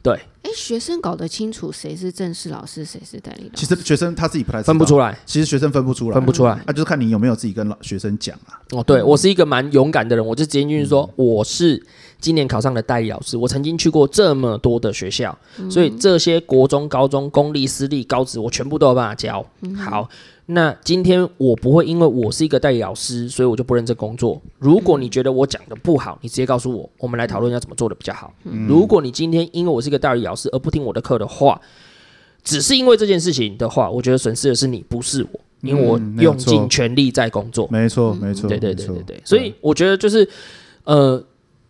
[0.00, 3.66] 对。”哎，学生搞得清楚谁是正式老师，谁是代理老师。
[3.66, 5.18] 其实学生他自己不太分不出来。
[5.26, 6.56] 其实学生分不出来，分不出来。
[6.64, 8.54] 那就是看你有没有自己跟老学生讲啊。
[8.70, 11.84] 哦，对，我是一个蛮勇敢的人，我就直接进去说，我是
[12.20, 13.36] 今年考上的代理老师。
[13.36, 15.36] 我曾经去过这么多的学校，
[15.68, 19.44] 所以这些国中、高中、公立、私立、高职，我全部都有办法教。
[19.76, 20.08] 好。
[20.48, 24.40] 那今天我不会因为我是一个代理老师，所以我就不认真工作。
[24.60, 28.32] 如果你觉得我讲的不好，你直接告诉我，我们来讨论一下怎么做的比较好。
[28.44, 28.64] 嗯。
[28.68, 31.60] 如果你今天因为我是一个代理老师而不听我的课的话，
[32.44, 37.66] 只是因为这件事情的话，我觉得损失的是你，不是我，因为我用尽全力在工作。
[37.72, 39.22] 没错，没错，对对对对对。
[39.24, 40.28] 所以我觉得就是，
[40.84, 41.20] 呃，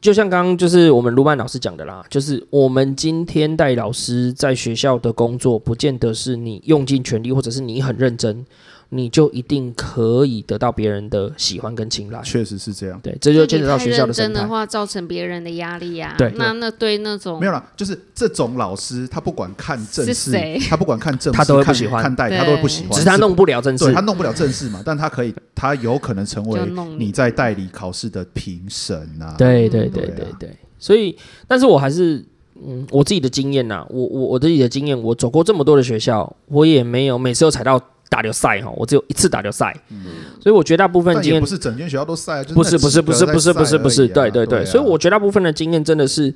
[0.00, 8.44] 就像刚刚就是我们卢曼老师讲的啦，就是我们今天代理老师在学校的工作，不见得是你用尽全力，或者是你很认真。
[8.90, 13.00] 你就一定可以得到别人的喜欢跟青睐，确实是这样。
[13.02, 14.42] 对，这就牵扯到学校的生态。
[14.42, 16.14] 的话，造成别人的压力啊。
[16.16, 20.30] 对，那那对那种没有啦，就是这种老师，他不管看正式，
[20.68, 22.92] 他不管看正式，他都会不喜欢，看待他都会不喜欢。
[22.92, 26.60] 只是他弄不了正式，他弄不了正式嘛，但他可以，他有可能成为
[26.96, 29.34] 你在代理考试的评审啊。
[29.36, 31.16] 对对对对对，所以，
[31.48, 32.24] 但是我还是，
[32.54, 37.82] 嗯，我自己的经验呐，我我我自己的经验，我走过这么多的学校，我也没有每次都踩到。
[38.08, 40.04] 打流赛哈，我只有一次打流赛，嗯，
[40.40, 46.32] 所以我绝大部分经验不是整间学校都赛，不是不是不是不是不是不是，对对对，所以我绝大部分的经验真的是，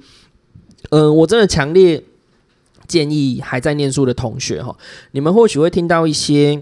[0.90, 2.02] 嗯，我真的强烈
[2.88, 4.76] 建议还在念书的同学哈，
[5.12, 6.60] 你们或许会听到一些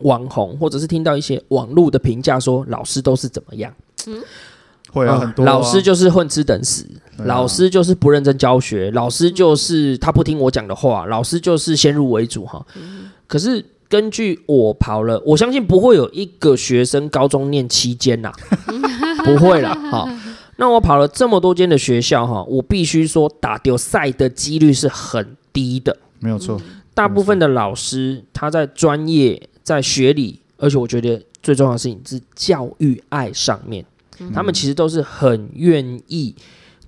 [0.00, 3.72] 网红或者是听到一些网络的评价说老师都是怎么样，
[4.06, 4.22] 嗯，
[4.90, 6.86] 会啊很多老师就是混吃等死，
[7.18, 12.64] 老师就是不认真教学，老师就是他不听我讲的话，老师就是先入为主哈。
[13.26, 18.32] 可是根据我跑了，我相信不会有一个学生高中念期间呐，
[19.24, 20.08] 不会了好。
[20.56, 26.60] 那我跑了这么多间的学校哈，我必须说打丢赛的几率是很低的，没有错。
[26.94, 33.84] 大部分的老师他在专业、在学理，而且我觉得最重要的事情是教育爱上面，
[34.32, 36.34] 他们其实都是很愿意。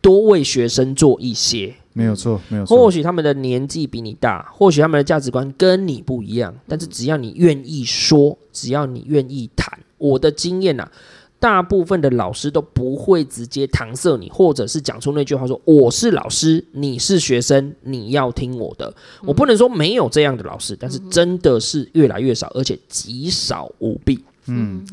[0.00, 2.76] 多为学生做一些，没有错，没有错。
[2.76, 10.92] 或许他们的年纪比你大，或许他们的价值观跟你不一样，但是只要你愿意说，只要你愿意谈，我的经验啊，
[11.40, 18.94] 大部分的老师都不会直接搪塞你，或者是讲出那句话说：“我是老师，你是学生，你要听我的。”
[19.24, 24.22] 我不能说没有这样的老师，但是真的是越来越少，而且极少无比。
[24.46, 24.84] 嗯，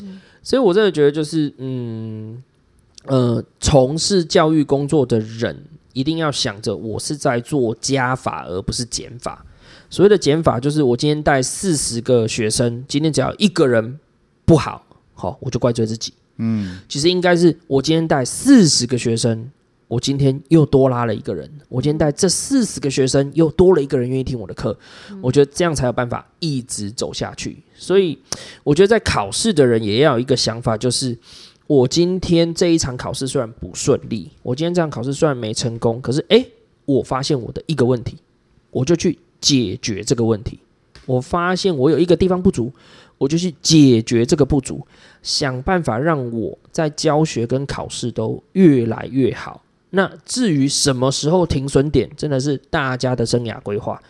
[0.42, 2.42] 所以我真的觉得就是，嗯。
[3.06, 5.54] 呃，从事教育工作的人
[5.94, 9.46] 一定要想着，我是在做加法，而不是减法。
[9.88, 13.98] 所谓的减法，就是我今天带四十个学生，今天只要一个人
[14.44, 14.84] 不好，
[15.14, 16.12] 好，我就怪罪自己。
[16.36, 19.48] 嗯，其实应该是我今天带四十个学生，
[19.86, 24.76] 我今天又多拉了一个人，我今天带这四十个学生又多了一个人愿意听我的课，
[25.22, 27.62] 我觉得这样才有办法一直走下去。
[27.76, 28.18] 所以，
[28.64, 31.16] 我觉得在考试的人也要有一个想法，就是。
[31.66, 36.46] 我今天这一场考试虽然不顺利，我今天这场考试虽然没成功，可是诶，
[36.84, 38.18] 我发现我的一个问题，
[38.70, 40.58] 我就去解决这个问题。
[41.06, 42.72] 我发现我有一个地方不足，
[43.18, 44.86] 我就去解决这个不足，
[45.22, 49.62] 想办法让我在教学跟考试都越来越好。
[49.90, 54.00] 那至于什么时候停损点，真的是大家的生涯规划。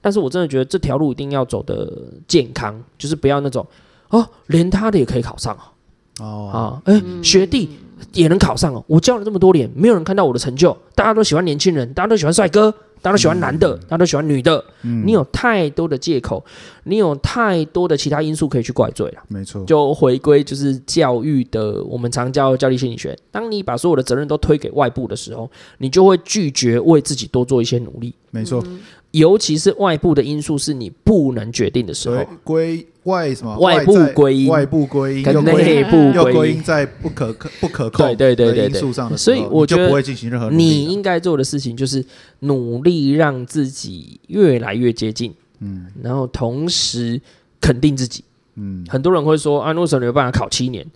[0.00, 1.92] 但是我真的觉得这条路一定要走得
[2.26, 3.64] 健康，就是不要那种
[4.10, 5.73] 哦，连他的也可以考上哦
[6.20, 7.70] 啊，哎，学弟
[8.12, 8.84] 也能考上哦！
[8.86, 10.76] 我教了这么多年，没有人看到我的成就。
[10.94, 12.70] 大家都喜欢年轻人，大家都喜欢帅哥，
[13.02, 14.64] 大家都喜欢男的，嗯、大家都喜欢女的。
[14.82, 16.44] 嗯、你有太多的借口，
[16.84, 19.22] 你有太多的其他因素可以去怪罪了。
[19.28, 23.16] 没错，就回归就是教育的，我们常教教育心理学。
[23.30, 28.14] 当你把所有的责任都推给外部的时候，你就会拒绝为自己多做一些努力。
[28.30, 28.62] 没错。
[28.66, 28.80] 嗯
[29.14, 33.56] 尤其是外部的因素是你不能决定的时候，归外什么？
[33.58, 40.50] 外部归因，外部归因，跟内部归因在不可不可控对对对因素上的，所以我觉得不会进行任何。
[40.50, 42.04] 你应该做的事情就是
[42.40, 47.20] 努力让自己越来越接近，嗯，然后同时
[47.60, 48.24] 肯定自己，
[48.56, 48.84] 嗯。
[48.88, 50.86] 很多人会说啊，为什么你没办法考七年？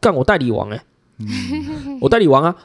[0.00, 0.82] 干我代理王哎、欸，
[1.18, 2.56] 嗯、 我代理王啊。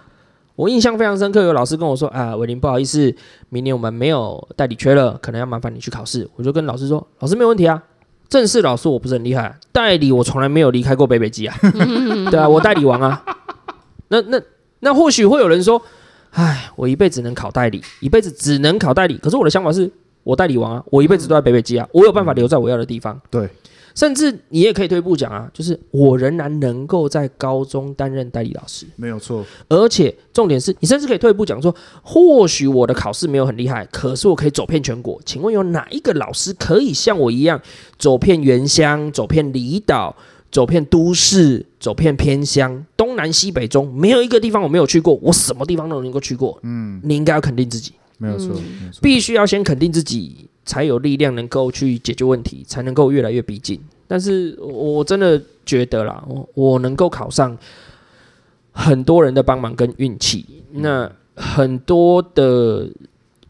[0.56, 3.14] 我印象非常深刻，有老师跟我说：“啊，伟林，不好意思，
[3.50, 7.84] 明年我们没有代理缺了，可能要麻烦你去考试。”我就跟老师说：“老师没有问题啊，
[8.36, 11.55] 正式老师我不是很厉害，代理我从来没有离开过北北基啊，
[12.29, 13.23] 对啊，我代理王啊。
[14.09, 14.43] 那”那那
[14.81, 15.81] 那或许会有人说
[16.36, 19.89] ：“哎，我一辈子能考代理，一辈子只能考代理。”可是我的想法是，
[20.23, 23.17] 我代理王啊，我一辈子都在北北基啊，我有办法留在我要的地方。
[23.31, 23.47] 对。
[23.96, 29.43] 甚至你也可以退一步讲啊，就是我仍然能够在高中担任代理老师，没有错。
[29.70, 31.74] 而且重点是你甚至可以退一步讲说，
[32.04, 35.20] 或许我的考试没有很厉害，可是我可以走遍全国。
[35.26, 37.60] 请问有哪一个老师可以像我一样
[37.98, 40.14] 走遍原乡、走遍离岛、
[40.52, 46.60] 走遍都市、走遍偏乡、东南西北中，没有一个地方我没有去过，我什么地方都能够去过。
[46.64, 48.54] 嗯，你应该要肯定自己，没有错，
[49.02, 50.50] 必须要先肯定自己。
[50.66, 53.80] 才有力量能够去解决问题，才能够越来越逼近。
[54.07, 57.57] 但是我真的觉得啦，我我能够考上，
[58.72, 60.45] 很多人的帮忙跟运气。
[60.72, 62.88] 那很多的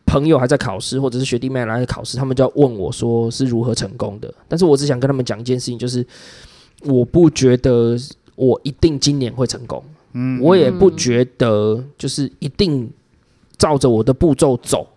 [0.06, 4.34] 朋友还在考试，或者是学弟妹来考试，他们就要问我说是如何成功的。
[4.48, 6.06] 但是我只想跟他们讲一件事情，就是
[6.84, 7.98] 我不觉得
[8.36, 12.90] 我一定今年会成功，嗯，我也不觉得就是一定
[13.58, 14.88] 照着我的步骤走。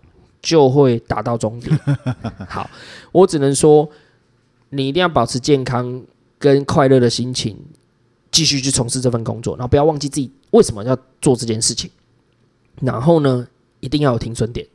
[0.41, 1.77] 就会达到终点。
[2.47, 2.69] 好，
[3.11, 3.89] 我只能说，
[4.69, 6.01] 你一定要保持健康
[6.37, 7.57] 跟快乐的心情，
[8.31, 11.89] 继续去从事这份工作，然后不要忘记自己为什么要做这件事情。
[12.81, 13.45] 然后呢，
[13.81, 14.65] 一定要有停损点。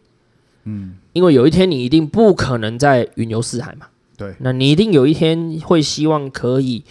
[0.64, 3.86] 嗯，因为有一天你一定不可能在云游四海嘛。
[4.16, 6.84] 对，那你一定有一天会希望可以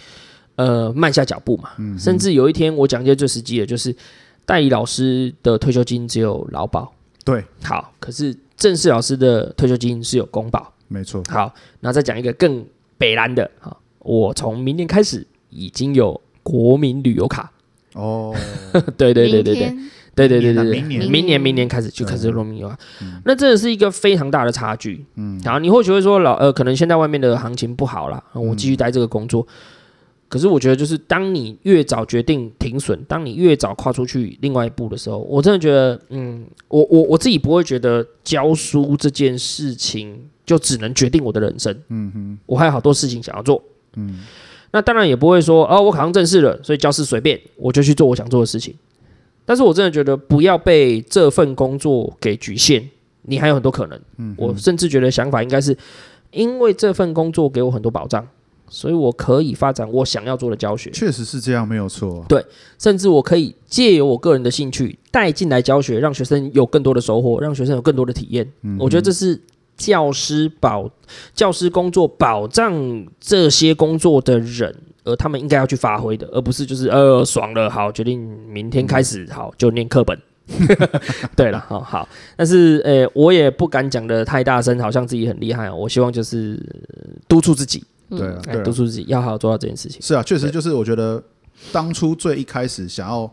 [0.55, 1.69] 呃慢下脚步嘛。
[1.77, 3.95] 嗯，甚至有一天，我讲一些最实际的，就是
[4.45, 6.91] 代理老师的退休金只有劳保。
[7.23, 8.35] 对，好，可是。
[8.55, 11.21] 正式老师的退休金是有公保，没错。
[11.29, 12.65] 好，那再讲一个更
[12.97, 13.49] 北蓝的。
[13.59, 17.51] 哈，我从明年开始已经有国民旅游卡。
[17.93, 18.35] 哦，
[18.97, 19.75] 对对对对对。
[20.15, 21.41] 对对对对，明年明年。
[21.41, 22.77] 明年开始就开始入民了，
[23.25, 25.03] 那真的是一个非常大的差距。
[25.15, 29.47] 嗯，然后你或许会说老呃，可能现在外面的行情不好了，我继续待这个工作。
[30.33, 41.71] 可是我觉得，就是当你越早决定停损，当你越早跨出去另外一步的时候，我真的觉得，嗯，我我我自己不会觉得教书这件事情就只能决定我的人生。
[41.89, 43.63] 嗯哼，我还有好多事情想要做。
[43.95, 44.21] 嗯，
[44.71, 48.73] 那当然也不会说，哦，我考上正式了，所以教师随便我就去做我想做的事情。
[49.45, 52.89] 但是我真的觉得，不要被这份工作给局限，
[53.21, 54.01] 你还有很多可能。
[54.17, 55.77] 嗯，我甚至觉得想法应该是，
[56.31, 58.27] 因为这份工作给我很多保障。
[58.69, 62.25] 所以我可以发展我想要做的教学，确实是这样，没有错。
[62.27, 62.43] 对，
[62.79, 68.51] 甚至我可以借由我个人的兴趣带进来教学，让学生有更多的收获，让学生有更多的体验。
[68.63, 69.39] 嗯，我觉得这是
[69.77, 70.89] 教师保
[71.35, 80.19] 教师工作保障这些工作的人，而他们应该要去发挥的，而不是就是呃爽了，好，决定明天开始，好，就念课本。
[81.37, 85.71] 对了，好好，但是呃、欸，我也不敢讲的太大声，好像自己很厉害。
[85.71, 86.61] 我希望就是
[87.29, 87.81] 督促自己。
[88.17, 90.01] 对啊，对啊，督促自己要好好做到这件事情。
[90.01, 91.23] 是啊，确实就是我觉得
[91.71, 93.31] 当初最一开始想要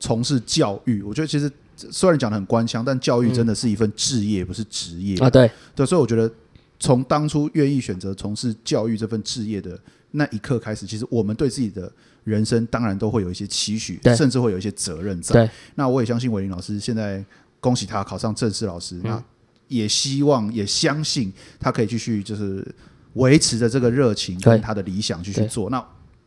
[0.00, 5.30] 从事教育，我觉得其实虽然讲的很官腔，但教育真的是一份置业，不是职业啊。
[5.30, 6.30] 对对，所以我觉得
[6.78, 9.78] 从当初愿意选择从事教育这份置业的
[10.12, 11.90] 那一刻开始，其实我们对自己的
[12.24, 15.48] 人生当然都会有一些期许，甚至会有一些责任在。
[15.74, 17.24] 那我也相信伟林老师现在
[17.60, 19.22] 恭喜他考上正式老师，那
[19.68, 22.66] 也希望也相信他可以继续就是。
[23.14, 25.84] 维持着这个热情跟他的理想继续做，那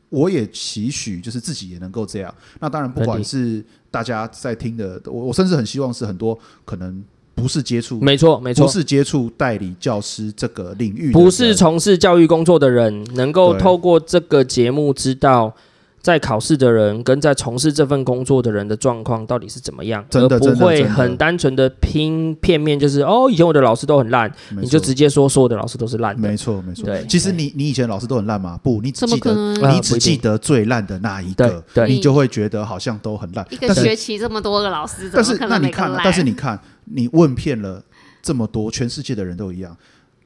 [0.09, 2.33] 我也期许就是自己也能够这样。
[2.59, 7.03] 那当然，不管是大家在听的，我我甚至很希望是很多可能
[7.35, 15.55] 不是接触，没错没错，不是接触代理教师这个领域，不是从事教育工作的人，能够透过这个节目知道。
[16.01, 20.05] 在考试的人跟在从事这份工作的人的状况到底是怎么样？
[20.09, 24.31] 真的，而不会很单纯的拼片面，就是哦，以前我的老师都很烂，
[24.61, 26.21] 你就直接说所有的老师都是烂的。
[26.21, 26.85] 没错，没错。
[26.85, 28.57] 对，其实你你以前老师都很烂吗？
[28.63, 33.45] 不，你只记得你只记得最烂的那一个，你就会觉得好像都很烂。
[33.49, 37.83] 一个学期这么多个老师，但是那你看，但是你看，你问遍了
[38.21, 39.75] 这么多，全世界的人都一样。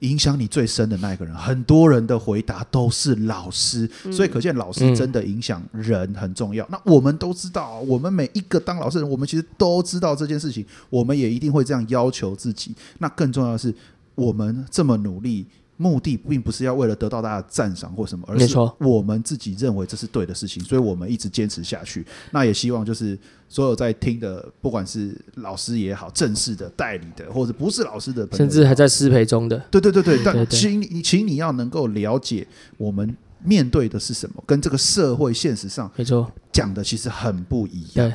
[0.02, 6.64] 影响你最深的那一个人，很多人的回答都是老师，嗯、所以可见老师真的影响人很重要。
[6.66, 12.76] 嗯、那我们都知道，我们每一个当老师的人，我们其实都知道这件事情，我们也一定会这样要求自己。
[12.99, 13.74] 那更重要的是，
[14.16, 15.47] 我们这么努力。
[15.78, 22.06] 目的并不是要为了得到大家的赞赏或什么，而是我们自己认为这是对的事情，所以我们一直坚持下去。
[22.30, 23.18] 那也希望就是
[23.52, 30.22] 所有在听的，不管是老师也好，正式的、代理的，或者不是老师的，甚至还在师培中的，对对对对。
[30.24, 32.47] 但请你，请你要能够了解
[32.78, 38.10] 我们面对的是什么，跟这个社会现实上没错讲的其实很不一样。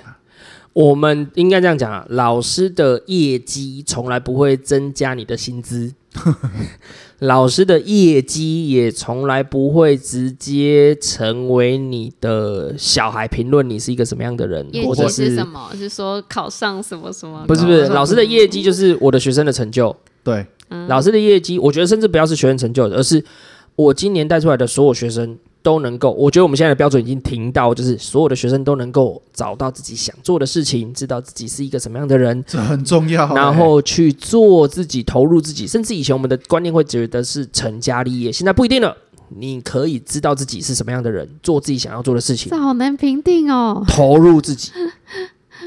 [0.76, 5.94] 我们应该这样讲啊，老师的业绩从来不会增加你的薪资。
[7.20, 15.70] 老师的业绩也从来不会直接成为你的小孩评论你是一个什么样的人，业绩是什么？
[15.74, 17.46] 是说考上什么什么？
[17.46, 19.96] 不是不是，老师的业绩就是我的学生的成就。
[20.22, 20.46] 对，
[20.88, 23.24] 老师的业绩，我觉得甚至不要是学生成就，而是
[23.76, 25.38] 我今年带出来的所有学生。
[25.66, 33.34] 都能够，我觉得我们现在的标准已经停到，就是所有的学生都能够找到自己想做的事情，知道自己是一个什么样的人，这很重要。
[33.34, 38.96] 然后去做自己，投入自己，甚至以前我们的观念会觉得是成家立业，现在不一定了。
[39.30, 42.48] 你可以知道自己是什么样的人，做自己想要做的事情。
[42.48, 44.70] 这好难评定哦，投入自己。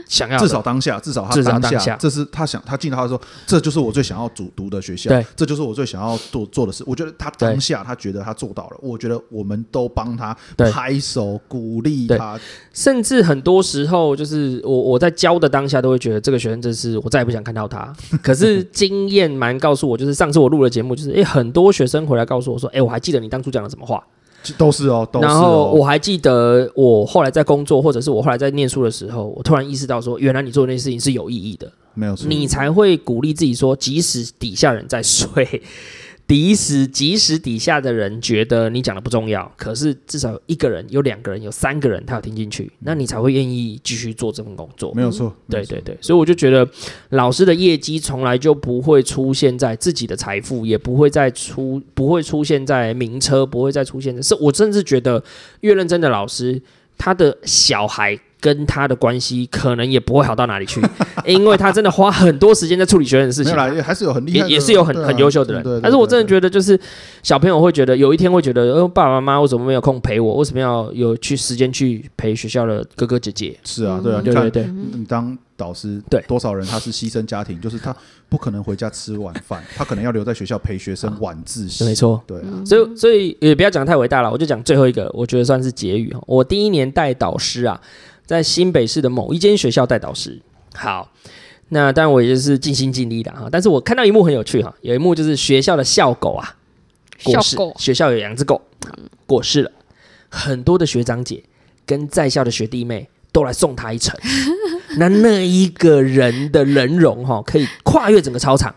[0.09, 6.83] 想要至少当下，至少他当下，当下这是他想他进到他说，这就是我最想要读读的学校，对，这就是我最想要做做的事。
[6.87, 10.35] 我觉得他当下他觉得他做到了，我觉得我们都帮他
[10.73, 12.39] 拍手鼓励他。
[12.73, 17.93] 甚至很多时候，就是我我在教的当下，都会觉得这个学生真是我再也不想看到他。
[18.23, 24.03] 可是经验蛮告诉我，就是上次我录了节目，就是诶，很多学生回来告诉我说，诶，我还记得你当初讲了什么话。
[24.57, 25.29] 都是哦，都是哦。
[25.29, 35.61] 然后我还记得，我后来在工作，或者是我后来在念书的时候，我突然意识到说，原来你做那些事情是有意义的，没有错，你才会鼓励自己说，即使底下人在睡。
[36.29, 44.93] 即使即使底下的人觉得你讲的不重要，可是至少有一个人、有两个人、有三个人，他有听进去，那你才会愿意继续做这份工作。
[44.93, 46.69] 没有错，嗯、对对对，所以我就觉得
[47.09, 54.21] 老师的业绩从来就不会出现在自己的财富，也不会再出，不会出现在名车，不会再出现在。
[54.21, 55.23] 是我甚至觉得
[55.61, 56.61] 越认真的老师，
[56.95, 60.81] 他的小孩跟他的关系可能也不会好到哪里去，
[61.25, 63.55] 因为他真的花很多时间在处理学生的事情。
[63.83, 65.81] 还是有很厉害，也是有很很优秀的人。
[65.81, 66.79] 但是我真的觉得，就是
[67.23, 70.35] 小朋友会觉得，有一天会觉得，呃，爸爸妈妈为什么没有空陪我？
[70.35, 73.57] 为什么要有去时间去陪学校的哥哥姐姐？
[73.63, 74.63] 是啊，对啊，对对对，
[74.93, 77.95] 你当导师，对多少人他是牺牲家庭，就是他
[78.27, 81.83] 不可能回家吃晚饭，他可能要留在学校陪学生晚自习。
[81.83, 86.21] 没错，对，所以所以也不要讲太伟大了，我就讲最后一个，我觉得算是结语哈。
[86.25, 87.79] 我第一年带导师啊。
[88.29, 90.39] 在新北市的某一间学校带导师，
[90.75, 91.11] 好，
[91.69, 93.49] 那当然我也就是尽心尽力的哈。
[93.51, 96.55] 但是我看到一幕很有趣哈，有一幕就是学校的校狗啊
[97.23, 98.61] 过世，学校有两只狗
[99.25, 99.71] 过世了，
[100.29, 101.43] 很多的学长姐
[101.87, 104.17] 跟在校的学弟妹都来送他一程。
[104.97, 108.73] 那那一个人的人容哈，可以跨越整个操场。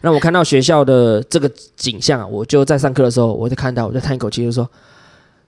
[0.00, 4.68] 那我看到学校的这个景象啊，我就在上课的时候，我就看到，我就叹一口气，就说。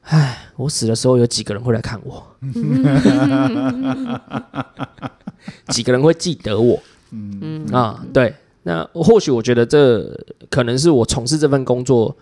[0.08, 2.24] 唉，我死的时候有几个人会来看我？
[5.70, 6.80] 几个人会记得我？
[7.10, 10.08] 嗯啊，对，那或许我觉得这
[10.48, 12.16] 可能是我从事这份工作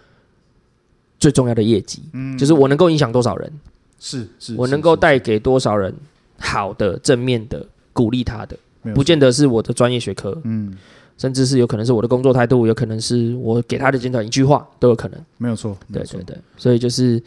[1.18, 3.52] 最重要的业绩，嗯，就是我能够影响多少人，
[4.04, 5.94] 是是，我能够带给多少人
[6.38, 8.54] 好的、正面的、鼓励他的，
[8.94, 10.76] 不见得是我的专业学科，嗯，
[11.16, 17.22] 甚至是有可能是我的工作态度，有可能是我给他的简短一句话都有可能，没有错，对对对，所以就是。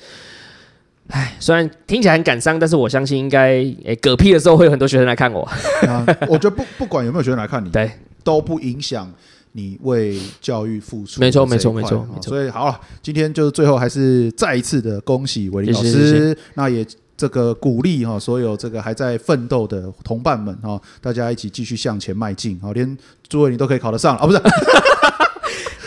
[1.09, 5.41] 唉，虽然听起来很感伤，但是我相信应该诶，嗝屁的时候会有很多学生来看我。
[5.87, 7.89] 啊、我觉得不不管有没有学生来看你，对，
[8.25, 9.09] 都不影响
[9.57, 11.19] 你为教育付出。
[11.19, 12.29] 没错，没错，没错，没错。
[12.29, 16.85] 所以好了，今天就是最后还是再一次的恭喜伟林老师，那也
[17.17, 22.95] 这个鼓励哈，所有这个还在奋斗的同伴们哈，大家一起继续向前迈进，好，连
[23.27, 24.39] 诸位你都可以考得上啊，不是？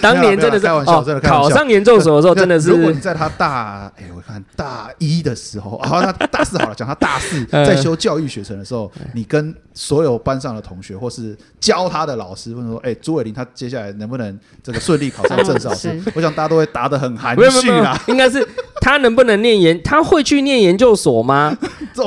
[0.02, 2.70] 当年真的是开玩笑，真的考上研究所的时候，真的是。
[2.70, 16.00] 如果你在他大，哎，我看大一的时候， 啊，他大四好了，讲他大四 在修教育学程的时候，你跟所有班上的同学或是教他的老师问说，哎，朱伟林他接下来能不能这个顺利考上正式老师？
[16.14, 17.98] 我想大家都会答得很含蓄啦。
[18.06, 18.46] 应该是
[18.80, 21.56] 他能不能念研，他会去念研究所吗？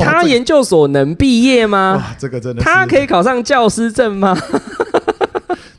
[0.02, 1.96] 他研究所能毕业吗？
[1.98, 4.38] 哇，这个真的，他可以考上教师证吗？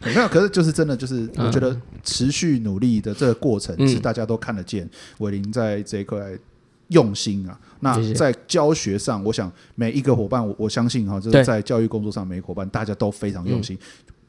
[0.14, 4.88] 没有，可是就是真的，就是我觉得持续努力的这个过程是大家都看得见。
[5.18, 6.18] 伟林在这一块
[6.88, 13.78] 用心啊，那在教学上，我想每一个伙伴，我我相信哈，就是在教育工作上，每一个伙伴大家都非常用心。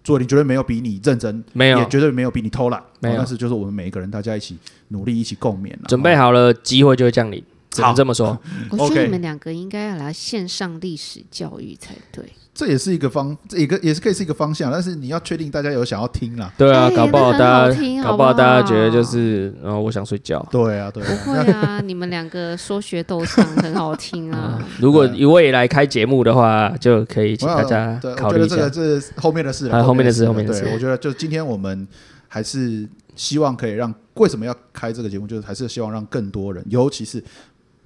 [0.04, 3.18] 做你绝对没有比你认真，没有，也绝对没有比你偷懒，没有。
[3.18, 4.56] 但是就是我们每一个人，大家一起
[4.90, 5.86] 努力，一起共勉了。
[5.88, 7.44] 准备好了，机会就会降临。
[7.76, 8.40] 只能这么说。
[8.72, 12.24] 我觉得你们两个应该要来线上历史教育才对。
[12.54, 16.50] 这也是一个方，这一个也是可以是一个方向，但是你要确定大家有想要听啦。
[16.58, 20.40] 对啊，搞不好大家，搞不好大家觉得就是，然后我想睡觉。
[20.50, 21.04] 对啊，对。
[21.04, 24.58] 不会啊，你们两个说学逗唱很好听啊。
[24.80, 28.56] 如果一位来开节目的话，就可以请大家考虑一下。
[28.56, 30.66] 这个这是后面的事了，后面的事，后面的事。
[30.74, 31.86] 我觉得就今天我们
[32.30, 37.22] 还是希望可以让，为什么要开这个节目，就是还是希望让更多人，尤其是。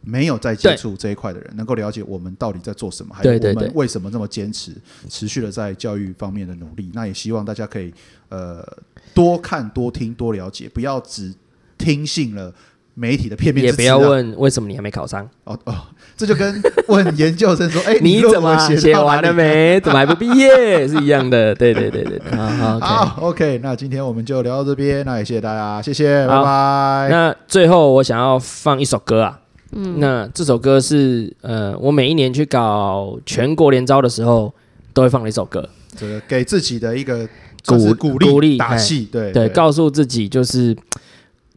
[0.02, 4.72] 没有在接触这一块的人，能够了解我们到底在做什么，还有我们为什么这么坚持，
[5.10, 6.90] 持续的在教育方面的努力。
[6.94, 7.94] 那也希望大家可以
[8.30, 8.66] 呃
[9.14, 11.34] 多看、多听、多了解，不要只
[11.78, 12.54] 听信了
[12.94, 13.66] 媒体的片面。
[13.66, 15.76] 也不要问为什么你还没考上哦哦，
[16.16, 19.80] 这就跟问研究生说：“哎，你怎么写完了没？
[19.82, 21.54] 怎么还不毕业？”是一样的。
[21.56, 23.60] 对对对对， 好好好，OK。
[23.62, 27.08] 那今天我们就聊到这边，那也谢谢大家，谢谢，拜拜。
[27.10, 29.40] 那最后我想要放一首歌啊。
[29.72, 34.52] 嗯，那这首歌是呃，我每一年去搞全国联招的时候，
[34.94, 37.28] 都会放的一首歌，这个给自己的一个
[37.68, 40.76] 鼓鼓励鼓励打气，对对，告诉自己就是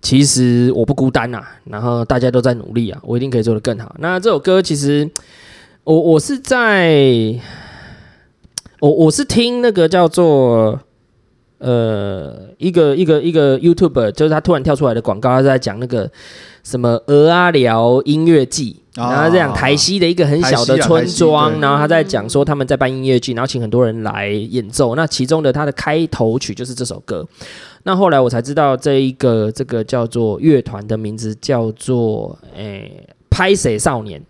[0.03, 3.97] 其实我不孤单呐、啊，然后大家都在努力啊，我一定可以做得更好。
[3.99, 5.11] 那这首歌其实
[5.85, 7.41] 我我是在
[8.81, 10.79] 我我是听那个叫做
[11.59, 16.11] 呃一个一个一个 YouTuber，就是他突然跳出来的广告，他在讲那个。
[16.63, 24.95] 什么鹅阿寮音乐季，然后这样台西的一个很小的村庄，然后他在讲说他们在办音乐季，然后请很多人来演奏。
[24.95, 27.27] 那其中的他的开头曲就是这首歌。
[27.83, 34.23] 那后来我才知道这一个这个叫做乐团的名字叫做诶拍谢少年，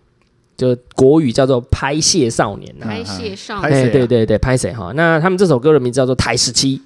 [0.57, 2.73] 就国语叫做拍谢少年。
[2.79, 4.91] 拍谢少年，哎对对对，拍谢哈。
[4.95, 6.81] 那他们这首歌的名字叫做台十七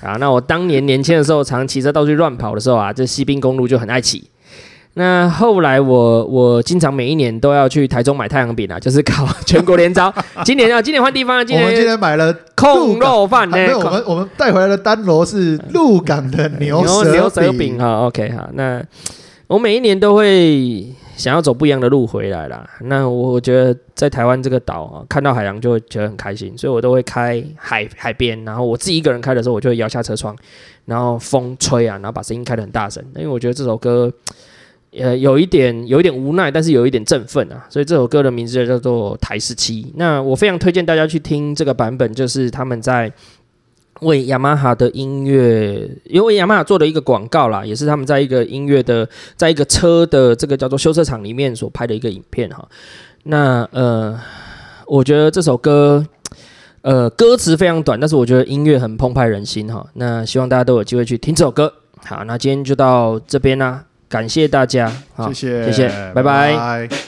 [0.00, 0.12] 啊。
[0.12, 4.24] 那我当年年轻的时候，常骑车到处乱跑的时候啊，这西滨公路就很爱骑。
[4.98, 10.10] 那后来我我经常每一年都要去台中买太阳饼啊，就是考全国联招。
[10.42, 11.44] 今年啊，今年换地方了。
[11.44, 13.58] 今年我们今天买了控肉饭呢。
[13.58, 18.06] 没有，我们我们带回来的单螺是鹿港的牛舌牛舌饼哈。
[18.06, 18.82] OK 好，那
[19.48, 22.66] 我每一年都会想要走不一样的路回来啦。
[22.80, 30.34] 那我我觉得在台湾这个岛啊，看到海洋就会觉得很开心，所以我都会开海海边，然后我自己一个人开的时候，我就会摇下车窗，
[30.86, 34.10] 然后风吹啊，然后把声音开得很大声，因为我觉得这首歌。
[34.92, 39.82] 呃，有一点有一点无奈，但是有一点振奋啊，所以这首歌的名字叫做《台式七》。
[39.96, 43.12] 那我非常推荐大家去听这个版本，就是他们在
[44.00, 52.66] 为雅马哈的音乐，因为雅马哈做的一个广告啦，也是他们在一个音乐的，在一个车的这个叫做修车厂里面所拍的一个影片哈。
[53.24, 54.18] 那呃，
[54.86, 56.06] 我觉得这首歌，
[56.82, 59.86] 呃，歌词非常短，但是我觉得音乐很澎湃人心哈。
[59.94, 61.72] 那希望大家都有机会去听这首歌。
[62.04, 63.84] 好，那今天就到这边啦。
[64.08, 66.52] 感谢大家，好，谢谢，谢谢，拜拜。
[66.54, 67.05] 拜拜。